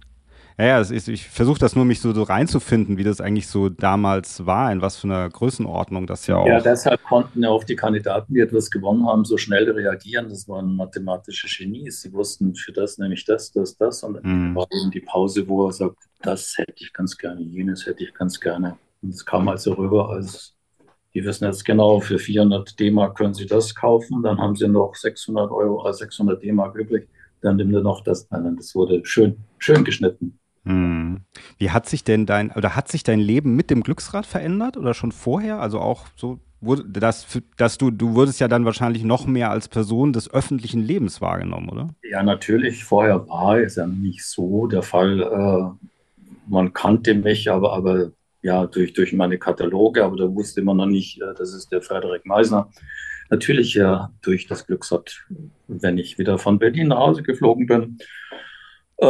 [0.61, 3.71] Ja, ja ist, ich versuche das nur, mich so, so, reinzufinden, wie das eigentlich so
[3.71, 6.47] damals war, in was für einer Größenordnung das ja auch.
[6.47, 10.29] Ja, deshalb konnten ja auch die Kandidaten, die etwas gewonnen haben, so schnell reagieren.
[10.29, 12.03] Das waren mathematische Genies.
[12.03, 14.03] Sie wussten für das nämlich das, das, das.
[14.03, 14.55] Und dann mm.
[14.55, 18.13] war eben die Pause, wo er sagt, das hätte ich ganz gerne, jenes hätte ich
[18.13, 18.77] ganz gerne.
[19.01, 20.55] Und es kam also rüber als
[21.15, 24.95] die wissen jetzt genau, für 400 D-Mark können sie das kaufen, dann haben sie noch
[24.95, 27.09] 600 Euro, äh 600 D-Mark übrig,
[27.41, 28.31] dann nimmt er noch das.
[28.31, 30.39] Nein, das wurde schön, schön geschnitten.
[30.65, 31.23] Hm.
[31.59, 34.95] Wie hat sich denn dein, oder hat sich dein Leben mit dem Glücksrad verändert oder
[34.95, 35.61] schon vorher?
[35.61, 36.39] Also auch so,
[36.87, 41.21] dass, dass du, du wurdest ja dann wahrscheinlich noch mehr als Person des öffentlichen Lebens
[41.21, 41.89] wahrgenommen, oder?
[42.03, 42.85] Ja, natürlich.
[42.85, 45.23] Vorher war es ja nicht so der Fall.
[45.23, 45.89] Äh,
[46.47, 48.11] man kannte mich, aber, aber
[48.43, 51.83] ja, durch, durch meine Kataloge, aber da wusste man noch nicht, äh, das ist der
[51.83, 52.71] Frederik Meisner.
[53.29, 55.25] Natürlich ja durch das Glücksrad,
[55.69, 57.99] wenn ich wieder von Berlin nach Hause geflogen bin,
[59.01, 59.07] äh,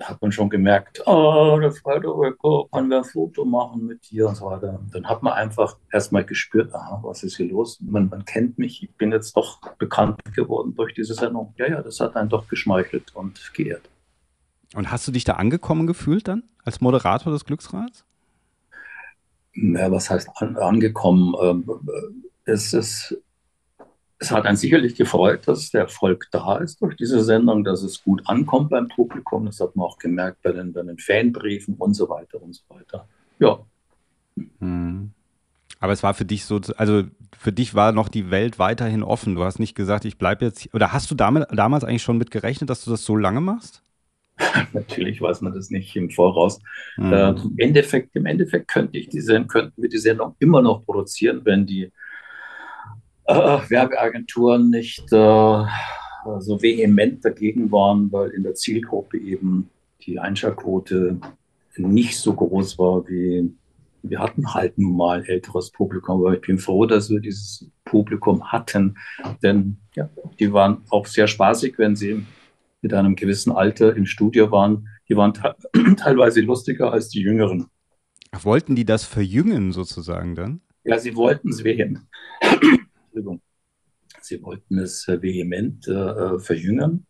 [0.00, 4.28] hat man schon gemerkt, oh, der Frederik, oh, können wir ein Foto machen mit dir
[4.28, 4.80] und so weiter.
[4.92, 7.80] Dann hat man einfach erstmal gespürt, aha, was ist hier los?
[7.80, 11.54] Man, man kennt mich, ich bin jetzt doch bekannt geworden durch diese Sendung.
[11.56, 13.88] Ja, ja, das hat einen doch geschmeichelt und geehrt.
[14.74, 18.04] Und hast du dich da angekommen gefühlt dann als Moderator des Glücksrads?
[19.54, 21.34] Ja, was heißt an, angekommen?
[21.40, 21.64] Ähm,
[22.44, 23.16] es, ist,
[24.18, 28.02] es hat einen sicherlich gefreut, dass der Erfolg da ist durch diese Sendung, dass es
[28.02, 29.46] gut ankommt beim Publikum.
[29.46, 32.62] Das hat man auch gemerkt bei den, bei den Fanbriefen und so weiter und so
[32.68, 33.08] weiter.
[33.38, 33.58] Ja.
[34.60, 35.10] Hm.
[35.80, 37.02] Aber es war für dich so, also
[37.36, 39.34] für dich war noch die Welt weiterhin offen.
[39.34, 42.30] Du hast nicht gesagt, ich bleibe jetzt, oder hast du damit, damals eigentlich schon mit
[42.30, 43.82] gerechnet, dass du das so lange machst?
[44.72, 46.60] Natürlich weiß man das nicht im Voraus.
[46.96, 47.12] Mhm.
[47.12, 51.42] Äh, im, Endeffekt, Im Endeffekt könnte ich diese, könnten wir die Sendung immer noch produzieren,
[51.44, 51.92] wenn die
[53.26, 55.64] äh, Werbeagenturen nicht äh,
[56.38, 59.70] so vehement dagegen waren, weil in der Zielgruppe eben
[60.02, 61.20] die Einschaltquote
[61.76, 63.54] nicht so groß war wie
[64.04, 68.52] wir hatten halt nun mal älteres Publikum, aber ich bin froh, dass wir dieses Publikum
[68.52, 68.96] hatten,
[69.42, 72.24] denn ja, die waren auch sehr spaßig, wenn sie
[72.84, 74.88] mit einem gewissen Alter im Studio waren.
[75.08, 75.32] Die waren
[75.96, 77.66] teilweise lustiger als die Jüngeren.
[78.42, 80.60] Wollten die das verjüngen sozusagen dann?
[80.84, 82.00] Ja, sie wollten es vehement.
[84.20, 87.06] sie wollten es äh, vehement äh, verjüngen.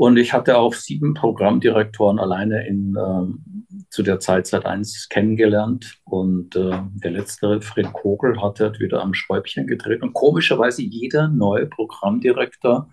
[0.00, 6.00] Und ich hatte auch sieben Programmdirektoren alleine in, äh, zu der Zeit seit eins kennengelernt.
[6.04, 6.70] Und äh,
[7.04, 10.00] der letztere, Fred Kogel, hat halt wieder am Schräubchen gedreht.
[10.00, 12.88] Und komischerweise jeder neue Programmdirektor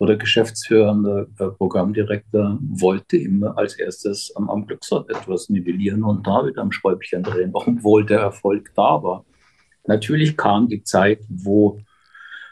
[0.00, 6.44] oder geschäftsführende äh, Programmdirektor wollte immer als erstes am, am Glücksrad etwas nivellieren und da
[6.44, 9.24] wieder am Schräubchen drehen, obwohl der Erfolg da war.
[9.86, 11.78] Natürlich kam die Zeit, wo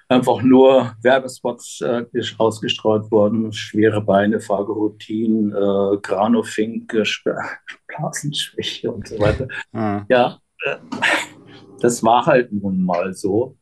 [0.08, 2.04] einfach nur Werbespots äh,
[2.38, 7.04] ausgestrahlt worden, schwere Beine, Fagerutin, äh, Granofink, äh,
[7.86, 9.48] Blasenschwäche und so weiter.
[9.72, 10.06] Mhm.
[10.08, 10.76] Ja, äh,
[11.80, 13.56] das war halt nun mal so.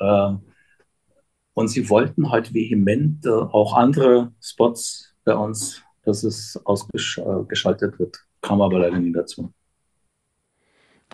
[0.00, 0.32] Äh,
[1.54, 8.18] und sie wollten halt vehement äh, auch andere Spots bei uns, dass es ausgeschaltet wird.
[8.42, 9.52] Kam aber leider nie dazu.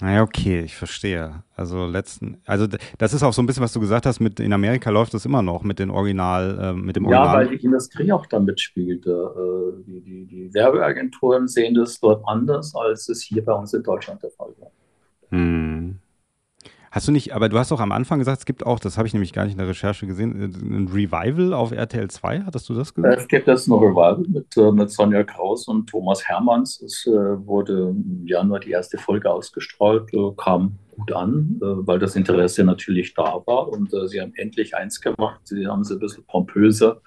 [0.01, 1.43] Naja, okay, ich verstehe.
[1.55, 2.67] Also letzten, also
[2.99, 5.27] das ist auch so ein bisschen, was du gesagt hast, mit in Amerika läuft das
[5.27, 7.27] immer noch mit den Original, äh, mit dem Original.
[7.27, 9.11] Ja, weil die Industrie auch da mitspielte.
[9.11, 13.83] Äh, die, die, die Werbeagenturen sehen das dort anders, als es hier bei uns in
[13.83, 14.71] Deutschland der Fall war.
[15.31, 16.00] Hm.
[16.93, 19.07] Hast du nicht, aber du hast doch am Anfang gesagt, es gibt auch, das habe
[19.07, 22.69] ich nämlich gar nicht in der Recherche gesehen, äh, ein Revival auf RTL 2, hattest
[22.69, 23.17] du das gesagt?
[23.17, 26.83] Es gibt jetzt ein Revival mit, äh, mit Sonja Kraus und Thomas Hermanns.
[26.83, 32.65] Es äh, wurde im Januar die erste Folge ausgestrahlt, kam gut an, weil das Interesse
[32.65, 35.41] natürlich da war und sie haben endlich eins gemacht.
[35.45, 37.01] Sie haben es ein bisschen pompöser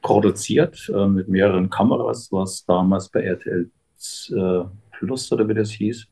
[0.00, 3.70] produziert mit mehreren Kameras, was damals bei RTL
[4.98, 6.06] Plus oder wie das hieß,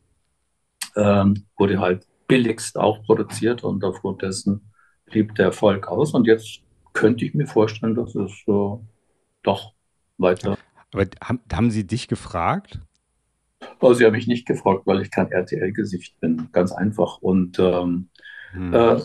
[0.96, 4.72] ähm, wurde halt billigst auch produziert und aufgrund dessen
[5.06, 6.14] blieb der Erfolg aus.
[6.14, 6.60] Und jetzt
[6.92, 8.76] könnte ich mir vorstellen, dass es äh,
[9.42, 9.72] doch
[10.18, 10.56] weiter.
[10.92, 12.80] Aber haben, haben Sie dich gefragt?
[13.80, 16.48] Oh, Sie haben mich nicht gefragt, weil ich kein RTL-Gesicht bin.
[16.52, 17.18] Ganz einfach.
[17.18, 18.08] Und ähm,
[18.52, 18.74] hm.
[18.74, 19.00] äh,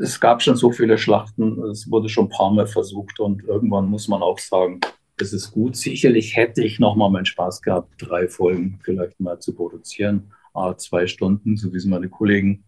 [0.00, 3.86] es gab schon so viele Schlachten, es wurde schon ein paar Mal versucht und irgendwann
[3.86, 4.80] muss man auch sagen,
[5.20, 5.76] es ist gut.
[5.76, 10.30] Sicherlich hätte ich nochmal meinen Spaß gehabt, drei Folgen vielleicht mal zu produzieren
[10.76, 12.64] zwei Stunden, so wie es meine Kollegen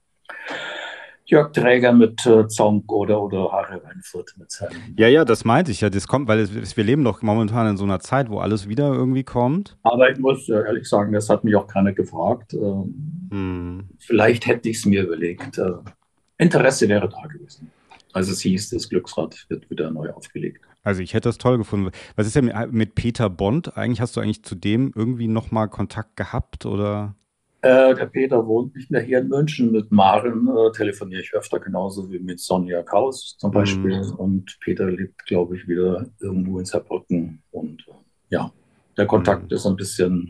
[1.31, 4.77] Jörg Träger mit äh, Zonk oder, oder Harry Weinfurt mit seinem.
[4.97, 5.89] Ja, ja, das meinte ich ja.
[5.89, 8.93] Das kommt, weil es, wir leben doch momentan in so einer Zeit, wo alles wieder
[8.93, 9.77] irgendwie kommt.
[9.85, 12.55] Aber ich muss ehrlich sagen, das hat mich auch keiner gefragt.
[12.55, 13.89] Ähm, hm.
[13.99, 15.57] Vielleicht hätte ich es mir überlegt.
[15.59, 15.75] Äh,
[16.39, 17.71] Interesse wäre da gewesen.
[18.13, 20.65] Also es hieß, das Glücksrad wird wieder neu aufgelegt.
[20.83, 21.93] Also ich hätte das toll gefunden.
[22.17, 23.77] Was ist denn mit Peter Bond?
[23.77, 27.15] Eigentlich hast du eigentlich zu dem irgendwie nochmal Kontakt gehabt oder?
[27.63, 29.71] Äh, der Peter wohnt nicht mehr hier in München.
[29.71, 34.03] Mit Maren äh, telefoniere ich öfter, genauso wie mit Sonja Kaus zum Beispiel.
[34.03, 34.15] Mhm.
[34.15, 37.43] Und Peter lebt, glaube ich, wieder irgendwo in Saarbrücken.
[37.51, 37.93] Und äh,
[38.31, 38.51] ja,
[38.97, 39.57] der Kontakt mhm.
[39.57, 40.29] ist ein bisschen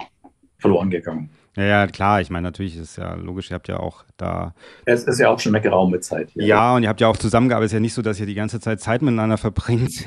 [0.59, 1.31] verloren gegangen.
[1.57, 2.21] Ja, ja, klar.
[2.21, 4.55] Ich meine, natürlich ist es ja logisch, ihr habt ja auch da.
[4.85, 6.45] Es ist ja auch schon eine geraume Zeit hier.
[6.45, 7.67] Ja, und ihr habt ja auch zusammengearbeitet.
[7.67, 10.07] Es ist ja nicht so, dass ihr die ganze Zeit Zeit miteinander verbringt.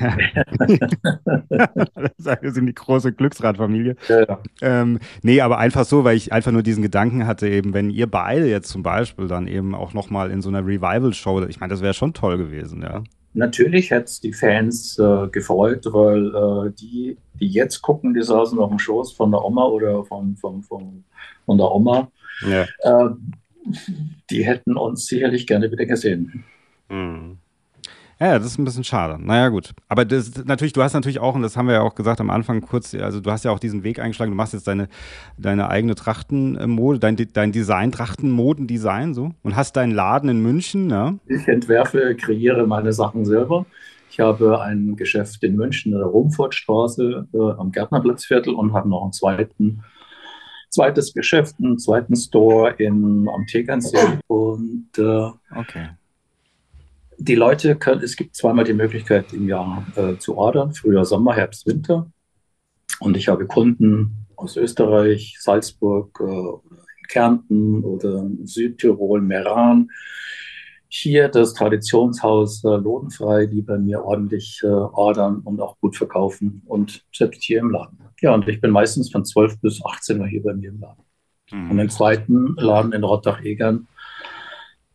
[2.18, 3.96] wir sind die große Glücksradfamilie.
[4.08, 4.38] Ja.
[4.62, 8.10] Ähm, nee, aber einfach so, weil ich einfach nur diesen Gedanken hatte, eben, wenn ihr
[8.10, 11.82] beide jetzt zum Beispiel dann eben auch nochmal in so einer Revival-Show, ich meine, das
[11.82, 13.02] wäre schon toll gewesen, ja.
[13.34, 18.58] Natürlich hätte es die Fans äh, gefreut, weil äh, die, die jetzt gucken, die saßen
[18.60, 21.04] auf dem Schoß von der Oma oder von, von, von,
[21.44, 22.10] von der Oma.
[22.48, 22.62] Ja.
[22.78, 23.10] Äh,
[24.30, 26.44] die hätten uns sicherlich gerne wieder gesehen.
[26.88, 27.38] Mhm.
[28.20, 29.18] Ja, das ist ein bisschen schade.
[29.20, 29.70] Naja, gut.
[29.88, 32.30] Aber das natürlich, du hast natürlich auch, und das haben wir ja auch gesagt am
[32.30, 34.88] Anfang kurz, also du hast ja auch diesen Weg eingeschlagen, du machst jetzt deine,
[35.36, 41.14] deine eigene Trachtenmode, dein, dein Design, Trachtenmodendesign so und hast deinen Laden in München, ja?
[41.26, 43.66] Ich entwerfe, kreiere meine Sachen selber.
[44.10, 49.02] Ich habe ein Geschäft in München in der Rumfortstraße äh, am Gärtnerplatzviertel und habe noch
[49.02, 49.82] einen zweiten
[50.70, 55.90] zweites Geschäft, einen zweiten Store in, am Tegernsee und äh, okay
[57.18, 61.34] die Leute können, es gibt zweimal die Möglichkeit im Jahr äh, zu ordern, früher Sommer,
[61.34, 62.10] Herbst, Winter.
[63.00, 66.74] Und ich habe Kunden aus Österreich, Salzburg äh,
[67.08, 69.90] Kärnten oder Südtirol, Meran.
[70.88, 76.62] Hier das Traditionshaus äh, Lodenfrei, die bei mir ordentlich äh, ordern und auch gut verkaufen
[76.66, 77.98] und selbst hier im Laden.
[78.20, 81.02] Ja, und ich bin meistens von 12 bis 18 Uhr hier bei mir im Laden.
[81.50, 81.70] Mhm.
[81.72, 83.88] Und im zweiten Laden in Rottach-Egern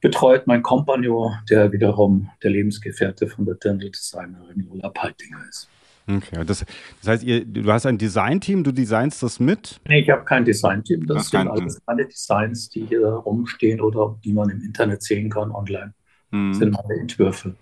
[0.02, 5.70] betreut mein Kompagnon, der wiederum der Lebensgefährte von der Dental Designerin Lola Peitinger ist.
[6.08, 6.66] Okay, das,
[7.02, 9.80] das heißt, ihr, du hast ein Designteam, du designst das mit?
[9.88, 11.06] Nee, ich habe kein Designteam.
[11.06, 15.30] Das Ach, sind alles meine Designs, die hier rumstehen oder die man im Internet sehen
[15.30, 15.94] kann online.
[16.32, 16.52] Hm.
[16.52, 17.56] Das sind meine Entwürfe.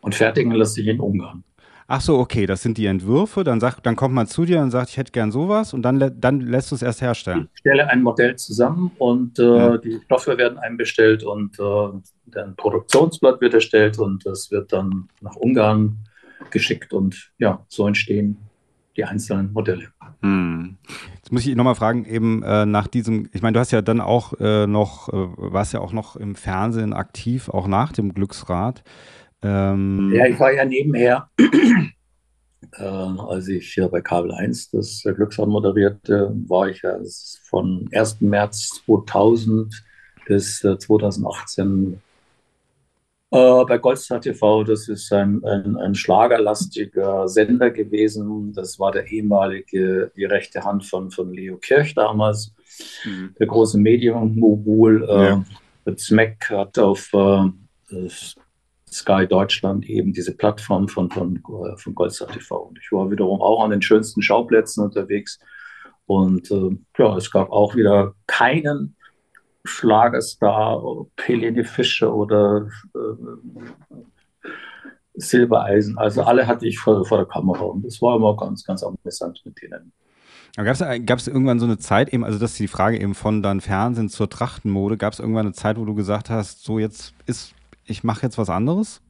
[0.00, 1.44] Und fertigen lasse ich in Ungarn.
[1.86, 3.44] Ach so, okay, das sind die Entwürfe.
[3.44, 6.12] Dann, sagt, dann kommt man zu dir und sagt, ich hätte gern sowas und dann,
[6.20, 7.48] dann lässt du es erst herstellen.
[7.54, 9.78] Ich stelle ein Modell zusammen und äh, ja.
[9.78, 15.36] die Stoffe werden einbestellt und äh, ein Produktionsblatt wird erstellt und das wird dann nach
[15.36, 15.98] Ungarn
[16.50, 18.36] geschickt und ja, so entstehen
[18.96, 19.88] die einzelnen Modelle.
[20.20, 20.76] Hm.
[21.16, 24.00] Jetzt muss ich nochmal fragen, eben äh, nach diesem, ich meine, du hast ja dann
[24.00, 28.82] auch äh, noch, äh, warst ja auch noch im Fernsehen aktiv, auch nach dem Glücksrad.
[29.42, 31.28] Ähm, ja, ich war ja nebenher,
[32.76, 36.96] äh, als ich hier bei Kabel 1 das Glücksrad moderierte, war ich ja
[37.48, 38.20] von 1.
[38.20, 39.84] März 2000
[40.26, 41.96] bis 2018 äh,
[43.32, 44.62] äh, bei Goldstar TV.
[44.64, 48.52] Das ist ein, ein, ein, schlagerlastiger Sender gewesen.
[48.52, 52.54] Das war der ehemalige, die rechte Hand von, von Leo Kirch damals,
[53.04, 53.34] mhm.
[53.38, 55.08] der große Medium-Mogul.
[55.08, 55.44] Äh, ja.
[55.98, 58.08] Smack hat auf äh,
[58.92, 62.56] Sky Deutschland eben diese Plattform von, von, äh, von Goldstar TV.
[62.56, 65.38] Und ich war wiederum auch an den schönsten Schauplätzen unterwegs.
[66.06, 68.96] Und äh, ja, es gab auch wieder keinen
[69.64, 70.82] Schlagerstar,
[71.20, 73.98] Helene Fischer oder äh,
[75.14, 75.98] Silbereisen.
[75.98, 77.64] Also alle hatte ich vor, vor der Kamera.
[77.64, 79.92] Und das war immer ganz, ganz amüsant mit denen.
[80.56, 83.62] Gab es irgendwann so eine Zeit eben, also das ist die Frage eben von dann
[83.62, 87.54] Fernsehen zur Trachtenmode, gab es irgendwann eine Zeit, wo du gesagt hast, so jetzt ist
[87.84, 89.00] ich mache jetzt was anderes?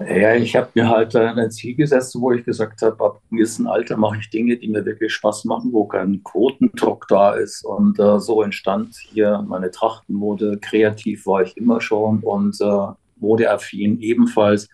[0.00, 3.66] Ja, ich habe mir halt ein Ziel gesetzt, wo ich gesagt habe, ab einem gewissen
[3.66, 7.64] Alter mache ich Dinge, die mir wirklich Spaß machen, wo kein Quotendruck da ist.
[7.64, 10.58] Und äh, so entstand hier meine Trachtenmode.
[10.58, 14.68] Kreativ war ich immer schon und äh, modeaffin ebenfalls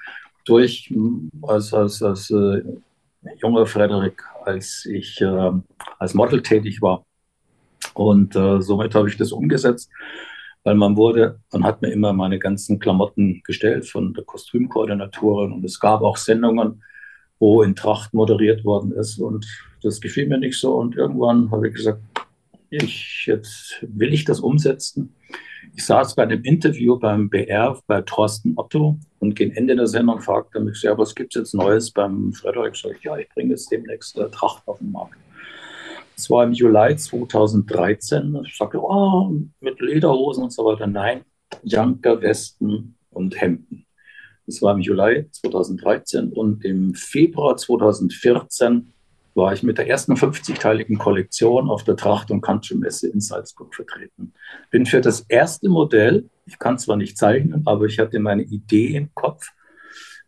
[0.45, 2.63] durch hm, als, als, als äh,
[3.43, 5.53] junger Frederik, als ich äh,
[5.99, 7.03] als Model tätig war.
[7.95, 9.91] Und äh, somit habe ich das umgesetzt
[10.65, 15.65] weil man wurde, man hat mir immer meine ganzen Klamotten gestellt von der Kostümkoordinatorin und
[15.65, 16.83] es gab auch Sendungen,
[17.39, 19.47] wo in Tracht moderiert worden ist und
[19.83, 22.03] das gefiel mir nicht so und irgendwann habe ich gesagt,
[22.71, 25.15] ich jetzt will ich das umsetzen.
[25.77, 30.21] Ich saß bei einem Interview beim BR bei Thorsten Otto und gegen Ende der Sendung
[30.21, 32.77] fragte mich, ja, was gibt es jetzt Neues beim Frederik?
[32.77, 35.17] Sag ich, ja, ich bringe jetzt demnächst äh, Tracht auf den Markt.
[36.17, 38.43] Es war im Juli 2013.
[38.47, 40.87] Ich sagte, oh, mit Lederhosen und so weiter.
[40.87, 41.23] Nein,
[41.63, 43.87] Janker, Westen und Hemden.
[44.47, 48.93] Das war im Juli 2013 und im Februar 2014
[49.35, 54.33] war ich mit der ersten 50-teiligen Kollektion auf der Tracht- und Country-Messe in Salzburg vertreten.
[54.71, 58.97] Bin für das erste Modell, ich kann zwar nicht zeichnen, aber ich hatte meine Idee
[58.97, 59.49] im Kopf,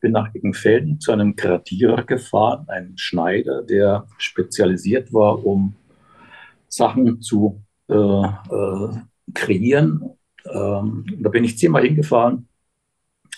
[0.07, 5.74] bin nach Eggenfelden zu einem Gradierer gefahren, einem Schneider, der spezialisiert war, um
[6.68, 8.88] Sachen zu äh, äh,
[9.34, 10.16] kreieren.
[10.44, 12.46] Ähm, da bin ich zehnmal hingefahren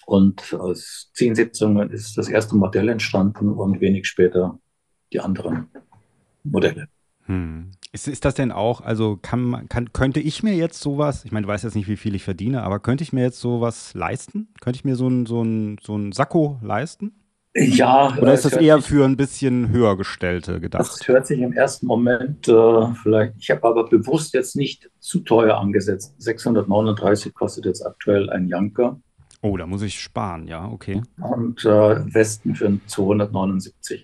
[0.04, 4.58] und aus zehn Sitzungen ist das erste Modell entstanden und wenig später
[5.10, 5.68] die anderen
[6.44, 6.88] Modelle.
[7.28, 7.70] Hm.
[7.92, 11.46] Ist, ist das denn auch, also kann, kann, könnte ich mir jetzt sowas, ich meine,
[11.46, 14.48] du weißt jetzt nicht, wie viel ich verdiene, aber könnte ich mir jetzt sowas leisten?
[14.60, 17.12] Könnte ich mir so ein, so ein, so ein Sakko leisten?
[17.54, 18.16] Ja.
[18.18, 20.80] Oder ist das eher für ein bisschen höher gestellte gedacht?
[20.80, 25.20] Das hört sich im ersten Moment äh, vielleicht, ich habe aber bewusst jetzt nicht zu
[25.20, 26.14] teuer angesetzt.
[26.18, 29.00] 639 kostet jetzt aktuell ein Janker.
[29.40, 31.02] Oh, da muss ich sparen, ja, okay.
[31.20, 34.02] Und äh, Westen für 279.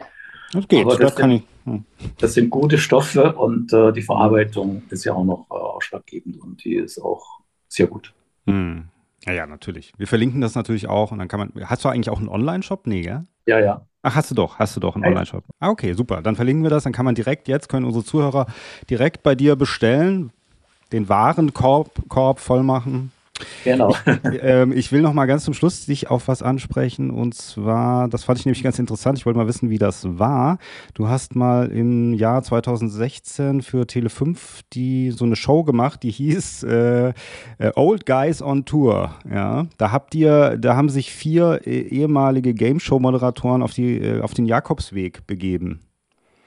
[0.52, 1.53] Das geht, das, das, kann sind, ich.
[1.64, 1.84] Hm.
[2.18, 6.64] Das sind gute Stoffe und äh, die Verarbeitung ist ja auch noch äh, ausschlaggebend und
[6.64, 8.12] die ist auch sehr gut.
[8.46, 8.84] Hm.
[9.24, 9.92] Ja, ja, natürlich.
[9.96, 11.52] Wir verlinken das natürlich auch und dann kann man.
[11.64, 12.86] Hast du eigentlich auch einen Online-Shop?
[12.86, 13.24] Nee, gell?
[13.46, 13.86] Ja, ja.
[14.02, 15.44] Ach, hast du doch, hast du doch einen Online-Shop.
[15.60, 16.20] Ah, okay, super.
[16.20, 16.84] Dann verlinken wir das.
[16.84, 18.46] Dann kann man direkt jetzt, können unsere Zuhörer
[18.90, 20.30] direkt bei dir bestellen,
[20.92, 23.12] den Warenkorb Korb voll machen
[23.64, 23.96] Genau.
[24.06, 28.08] Ich, ähm, ich will noch mal ganz zum Schluss dich auf was ansprechen und zwar,
[28.08, 29.18] das fand ich nämlich ganz interessant.
[29.18, 30.58] Ich wollte mal wissen, wie das war.
[30.94, 34.36] Du hast mal im Jahr 2016 für Tele5
[34.72, 37.12] die so eine Show gemacht, die hieß äh, äh,
[37.74, 39.14] Old Guys on Tour.
[39.28, 43.98] Ja, da habt ihr, da haben sich vier äh, ehemalige Game Show Moderatoren auf die
[43.98, 45.80] äh, auf den Jakobsweg begeben.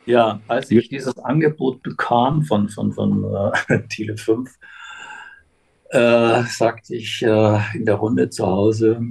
[0.05, 4.47] Ja, als ich dieses Angebot bekam von von von äh, Tele5
[5.89, 9.01] äh, sagte ich äh, in der Runde zu Hause,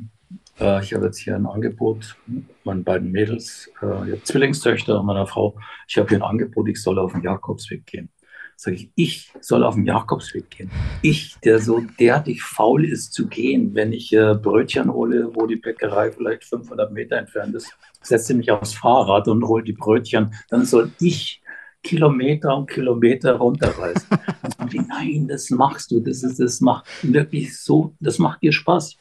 [0.61, 2.17] äh, ich habe jetzt hier ein Angebot,
[2.65, 5.57] meinen beiden Mädels, äh, ich Zwillingstöchter und meiner Frau,
[5.89, 8.11] ich habe hier ein Angebot, ich soll auf den Jakobsweg gehen.
[8.59, 10.71] Sage ich, ich soll auf den Jakobsweg gehen.
[11.03, 15.57] Ich, der so derartig faul ist zu gehen, wenn ich äh, Brötchen hole, wo die
[15.57, 20.33] Bäckerei vielleicht 500 Meter entfernt ist, setze mich aufs Fahrrad und hole die Brötchen.
[20.49, 21.43] Dann soll ich
[21.87, 24.09] Kilometer und Kilometer runterreißen.
[24.43, 28.53] Dann sagen nein, das machst du, das, ist, das macht wirklich so, das macht dir
[28.53, 28.97] Spaß.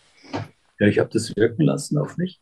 [0.79, 2.41] Ja, ich habe das wirken lassen auf mich.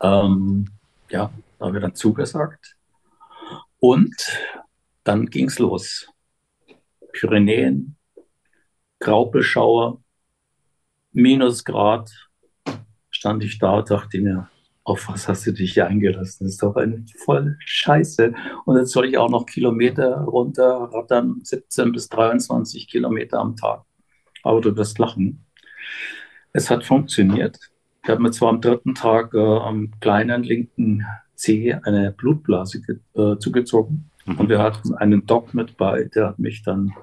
[0.00, 0.66] Ähm,
[1.10, 2.76] ja, da haben wir dann zugesagt.
[3.80, 4.14] Und
[5.04, 6.08] dann ging es los.
[7.12, 7.96] Pyrenäen,
[9.00, 10.00] Graupelschauer,
[11.12, 12.10] Minusgrad,
[13.10, 14.48] stand ich da und dachte mir,
[14.88, 16.44] auf was hast du dich hier eingelassen?
[16.44, 18.32] Das ist doch eine voll Scheiße.
[18.64, 23.82] Und jetzt soll ich auch noch Kilometer runterrattern, 17 bis 23 Kilometer am Tag.
[24.42, 25.44] Aber du wirst lachen.
[26.52, 27.58] Es hat funktioniert.
[28.02, 32.80] Ich habe mir zwar am dritten Tag äh, am kleinen linken Zeh eine Blutblase
[33.14, 34.10] äh, zugezogen.
[34.24, 34.36] Mhm.
[34.36, 36.94] Und wir hatten einen Doc mit bei, der hat mich dann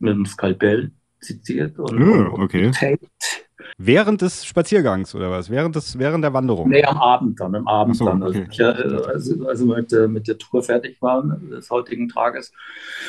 [0.00, 2.66] mit dem Skalpell zitiert und, oh, okay.
[2.66, 3.41] und taped.
[3.78, 5.50] Während des Spaziergangs oder was?
[5.50, 6.68] Während, des, während der Wanderung?
[6.68, 8.22] Nee, am Abend dann, am Abend so, dann.
[8.22, 8.62] Also, okay.
[8.62, 12.52] äh, also, also mit, mit, der Tour fertig waren des heutigen Tages,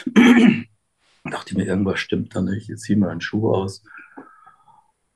[1.23, 2.69] dachte ich mir, irgendwas stimmt da nicht.
[2.69, 3.83] Jetzt ziehe mal einen Schuh aus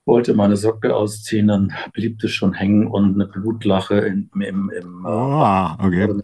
[0.08, 5.06] wollte meine Socke ausziehen, dann blieb es schon hängen und eine Blutlache in, im, im
[5.06, 6.22] oh, okay.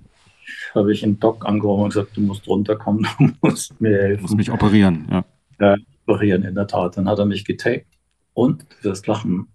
[0.73, 4.17] habe ich einen Doc angerufen und gesagt, du musst runterkommen, du musst mir helfen.
[4.17, 5.25] Du musst mich operieren, ja.
[5.59, 5.75] Ja,
[6.07, 6.97] operieren, in der Tat.
[6.97, 7.85] Dann hat er mich getaped
[8.33, 9.47] und du wirst lachen.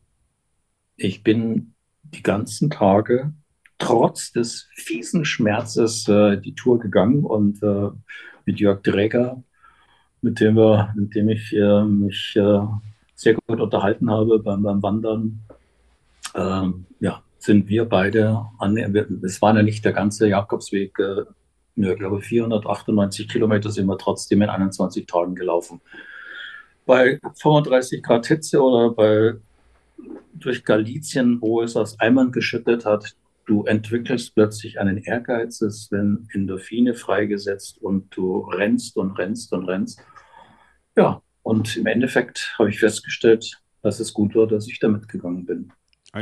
[0.96, 3.32] Ich bin die ganzen Tage
[3.78, 7.90] trotz des fiesen Schmerzes äh, die Tour gegangen und äh,
[8.44, 9.42] mit Jörg Dräger,
[10.20, 12.60] mit dem, wir, mit dem ich äh, mich äh,
[13.14, 15.40] sehr gut unterhalten habe beim, beim Wandern,
[16.34, 18.76] ähm, ja, sind wir beide an,
[19.22, 21.22] es war ja nicht der ganze Jakobsweg, äh,
[21.76, 25.80] ich glaube 498 Kilometer sind wir trotzdem in 21 Tagen gelaufen.
[26.88, 29.34] Bei 35 Grad Hitze oder bei
[30.32, 33.14] durch Galizien, wo es aus Eimern geschüttet hat,
[33.44, 39.66] du entwickelst plötzlich einen Ehrgeiz, es werden Endorphine freigesetzt und du rennst und rennst und
[39.66, 40.00] rennst.
[40.96, 45.44] Ja, und im Endeffekt habe ich festgestellt, dass es gut war, dass ich da mitgegangen
[45.44, 45.70] bin.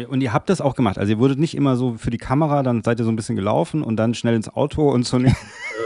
[0.09, 0.99] Und ihr habt das auch gemacht.
[0.99, 3.37] Also ihr wurdet nicht immer so für die Kamera, dann seid ihr so ein bisschen
[3.37, 5.21] gelaufen und dann schnell ins Auto und so.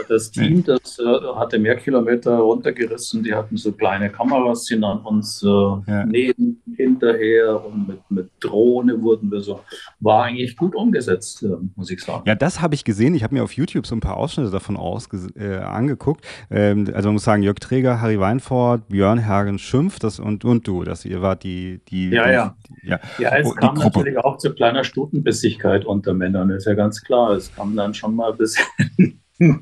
[0.07, 1.03] Das Team, das äh,
[1.35, 3.23] hatte mehr Kilometer runtergerissen.
[3.23, 6.05] Die hatten so kleine Kameras, sind an uns äh, ja.
[6.05, 9.61] neben, hinterher und mit, mit Drohne wurden wir so.
[9.99, 12.23] War eigentlich gut umgesetzt, äh, muss ich sagen.
[12.27, 13.13] Ja, das habe ich gesehen.
[13.15, 16.25] Ich habe mir auf YouTube so ein paar Ausschnitte davon aus, äh, angeguckt.
[16.49, 20.67] Ähm, also man muss sagen, Jörg Träger, Harry Weinfort, Björn Hagen Schimpf das und, und
[20.67, 22.55] du, dass ihr wart die, die, ja, die, ja.
[22.83, 22.99] ja.
[23.19, 27.31] ja, es oh, kam natürlich auch zu kleiner Stutenbissigkeit unter Männern, ist ja ganz klar.
[27.31, 28.65] Es kam dann schon mal ein bisschen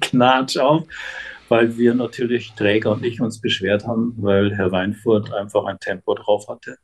[0.01, 0.83] Knatsch auf,
[1.47, 6.13] weil wir natürlich Träger und ich uns beschwert haben, weil Herr Weinfurt einfach ein Tempo
[6.15, 6.77] drauf hatte.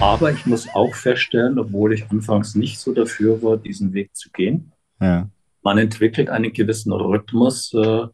[0.00, 4.30] Aber ich muss auch feststellen, obwohl ich anfangs nicht so dafür war, diesen Weg zu
[4.30, 5.28] gehen, ja.
[5.62, 8.06] man entwickelt einen gewissen Rhythmus, äh,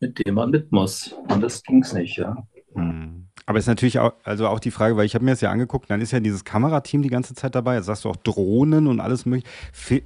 [0.00, 1.14] mit dem man mit muss.
[1.28, 2.36] Und das ging es nicht, ja.
[2.74, 3.19] Mhm.
[3.50, 5.50] Aber es ist natürlich auch, also auch die Frage, weil ich habe mir das ja
[5.50, 7.74] angeguckt, dann ist ja dieses Kamerateam die ganze Zeit dabei.
[7.74, 9.48] Jetzt sagst du auch Drohnen und alles mögliche.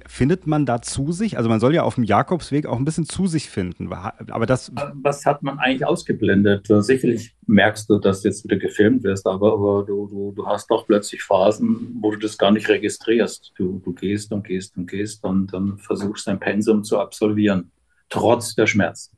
[0.07, 1.37] Findet man da zu sich?
[1.37, 3.93] Also man soll ja auf dem Jakobsweg auch ein bisschen zu sich finden.
[3.93, 4.71] Aber das.
[4.95, 6.65] Was hat man eigentlich ausgeblendet?
[6.67, 10.87] Sicherlich merkst du, dass jetzt wieder gefilmt wirst, aber, aber du, du, du hast doch
[10.87, 13.53] plötzlich Phasen, wo du das gar nicht registrierst.
[13.59, 17.69] Du, du gehst und gehst und gehst und dann versuchst dein Pensum zu absolvieren,
[18.09, 19.15] trotz der Schmerzen.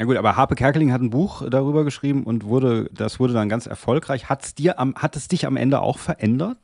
[0.00, 3.50] Ja gut, aber Harpe Kerkeling hat ein Buch darüber geschrieben und wurde, das wurde dann
[3.50, 4.30] ganz erfolgreich.
[4.30, 6.56] Hat's dir am, hat es dich am Ende auch verändert?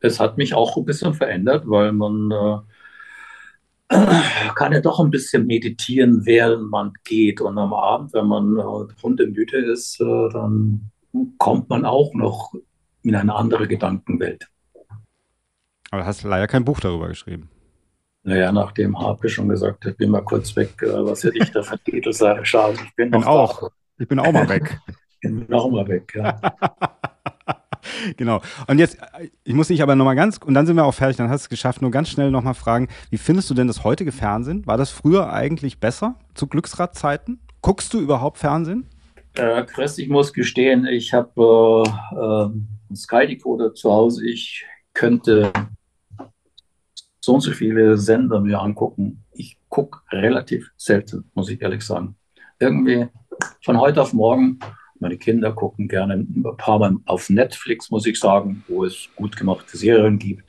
[0.00, 2.30] Es hat mich auch ein bisschen verändert, weil man
[3.90, 3.98] äh,
[4.54, 7.42] kann ja doch ein bisschen meditieren, während man geht.
[7.42, 10.90] Und am Abend, wenn man äh, hundemüde ist, äh, dann
[11.36, 12.54] kommt man auch noch
[13.02, 14.48] in eine andere Gedankenwelt.
[15.90, 17.50] Aber du hast leider kein Buch darüber geschrieben.
[18.26, 21.62] Naja, nachdem Harpe schon gesagt hat, bin mal kurz weg, äh, was hätte ich da
[21.62, 22.44] für Titel sagen?
[22.44, 23.60] Schade, ich bin, bin auch.
[23.60, 23.68] Da.
[23.98, 24.80] Ich bin auch mal weg.
[25.20, 26.36] ich bin auch mal weg, ja.
[28.16, 28.42] genau.
[28.66, 28.98] Und jetzt,
[29.44, 31.46] ich muss dich aber nochmal ganz, und dann sind wir auch fertig, dann hast du
[31.46, 34.66] es geschafft, nur ganz schnell nochmal fragen, wie findest du denn das heutige Fernsehen?
[34.66, 37.38] War das früher eigentlich besser zu Glücksradzeiten?
[37.62, 38.88] Guckst du überhaupt Fernsehen?
[39.34, 44.26] Äh, Chris, ich muss gestehen, ich habe äh, äh, einen Sky Decoder zu Hause.
[44.26, 45.52] Ich könnte
[47.26, 49.24] so und so viele Sender mir angucken.
[49.32, 52.14] Ich gucke relativ selten, muss ich ehrlich sagen.
[52.60, 53.08] Irgendwie
[53.64, 54.60] von heute auf morgen,
[55.00, 59.36] meine Kinder gucken gerne ein paar Mal auf Netflix, muss ich sagen, wo es gut
[59.36, 60.44] gemachte Serien gibt.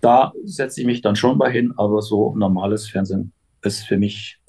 [0.00, 3.32] Da setze ich mich dann schon mal hin, aber so normales Fernsehen
[3.62, 4.40] ist für mich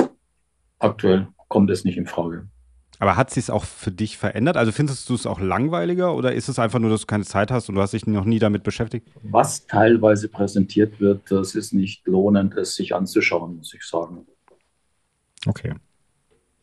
[0.79, 2.47] aktuell kommt es nicht in Frage.
[2.99, 4.57] Aber hat sich es auch für dich verändert?
[4.57, 7.49] Also findest du es auch langweiliger oder ist es einfach nur, dass du keine Zeit
[7.49, 9.07] hast und du hast dich noch nie damit beschäftigt?
[9.23, 14.27] Was teilweise präsentiert wird, das ist nicht lohnend, es sich anzuschauen, muss ich sagen.
[15.45, 15.73] Okay.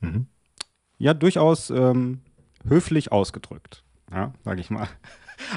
[0.01, 0.27] Mhm.
[0.99, 2.21] Ja, durchaus ähm,
[2.69, 3.83] höflich ausgedrückt,
[4.13, 4.89] ja, sage ich mal.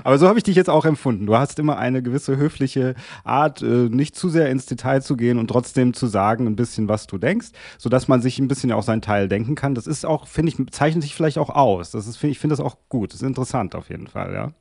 [0.03, 1.25] Aber so habe ich dich jetzt auch empfunden.
[1.25, 5.39] Du hast immer eine gewisse höfliche Art, äh, nicht zu sehr ins Detail zu gehen
[5.39, 8.83] und trotzdem zu sagen ein bisschen, was du denkst, sodass man sich ein bisschen auch
[8.83, 9.75] seinen Teil denken kann.
[9.75, 11.91] Das ist auch, finde ich, zeichnet sich vielleicht auch aus.
[11.91, 13.13] Das ist, ich finde das auch gut.
[13.13, 14.51] Das ist interessant auf jeden Fall, ja.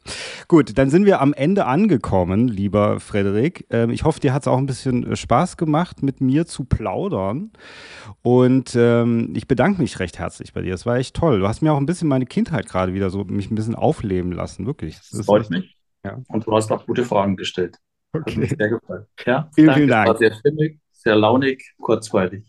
[0.47, 3.67] Gut, dann sind wir am Ende angekommen, lieber Frederik.
[3.71, 6.65] Ähm, ich hoffe, dir hat es auch ein bisschen äh, Spaß gemacht, mit mir zu
[6.65, 7.51] plaudern.
[8.23, 10.75] Und ähm, ich bedanke mich recht herzlich bei dir.
[10.75, 11.41] Es war echt toll.
[11.41, 14.33] Du hast mir auch ein bisschen meine Kindheit gerade wieder so, mich ein bisschen aufleben
[14.33, 14.99] lassen, wirklich.
[15.11, 15.77] Das, freut mich.
[16.05, 16.19] Ja.
[16.29, 17.77] Und du hast auch gute Fragen gestellt.
[18.13, 18.43] Okay.
[18.43, 19.07] Hat sehr gefallen.
[19.27, 19.81] Ja, vielen, danke.
[19.81, 20.07] vielen Dank.
[20.07, 22.45] Es war sehr stimmig, sehr launig, kurzweilig.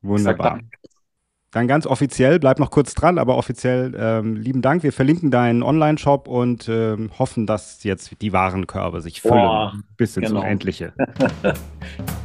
[0.00, 0.60] Wunderbar.
[1.52, 4.82] Dann ganz offiziell, bleib noch kurz dran, aber offiziell ähm, lieben Dank.
[4.82, 9.34] Wir verlinken deinen Online-Shop und ähm, hoffen, dass jetzt die Warenkörbe sich füllen.
[9.34, 10.40] Boah, bis ins genau.
[10.40, 10.94] Unendliche.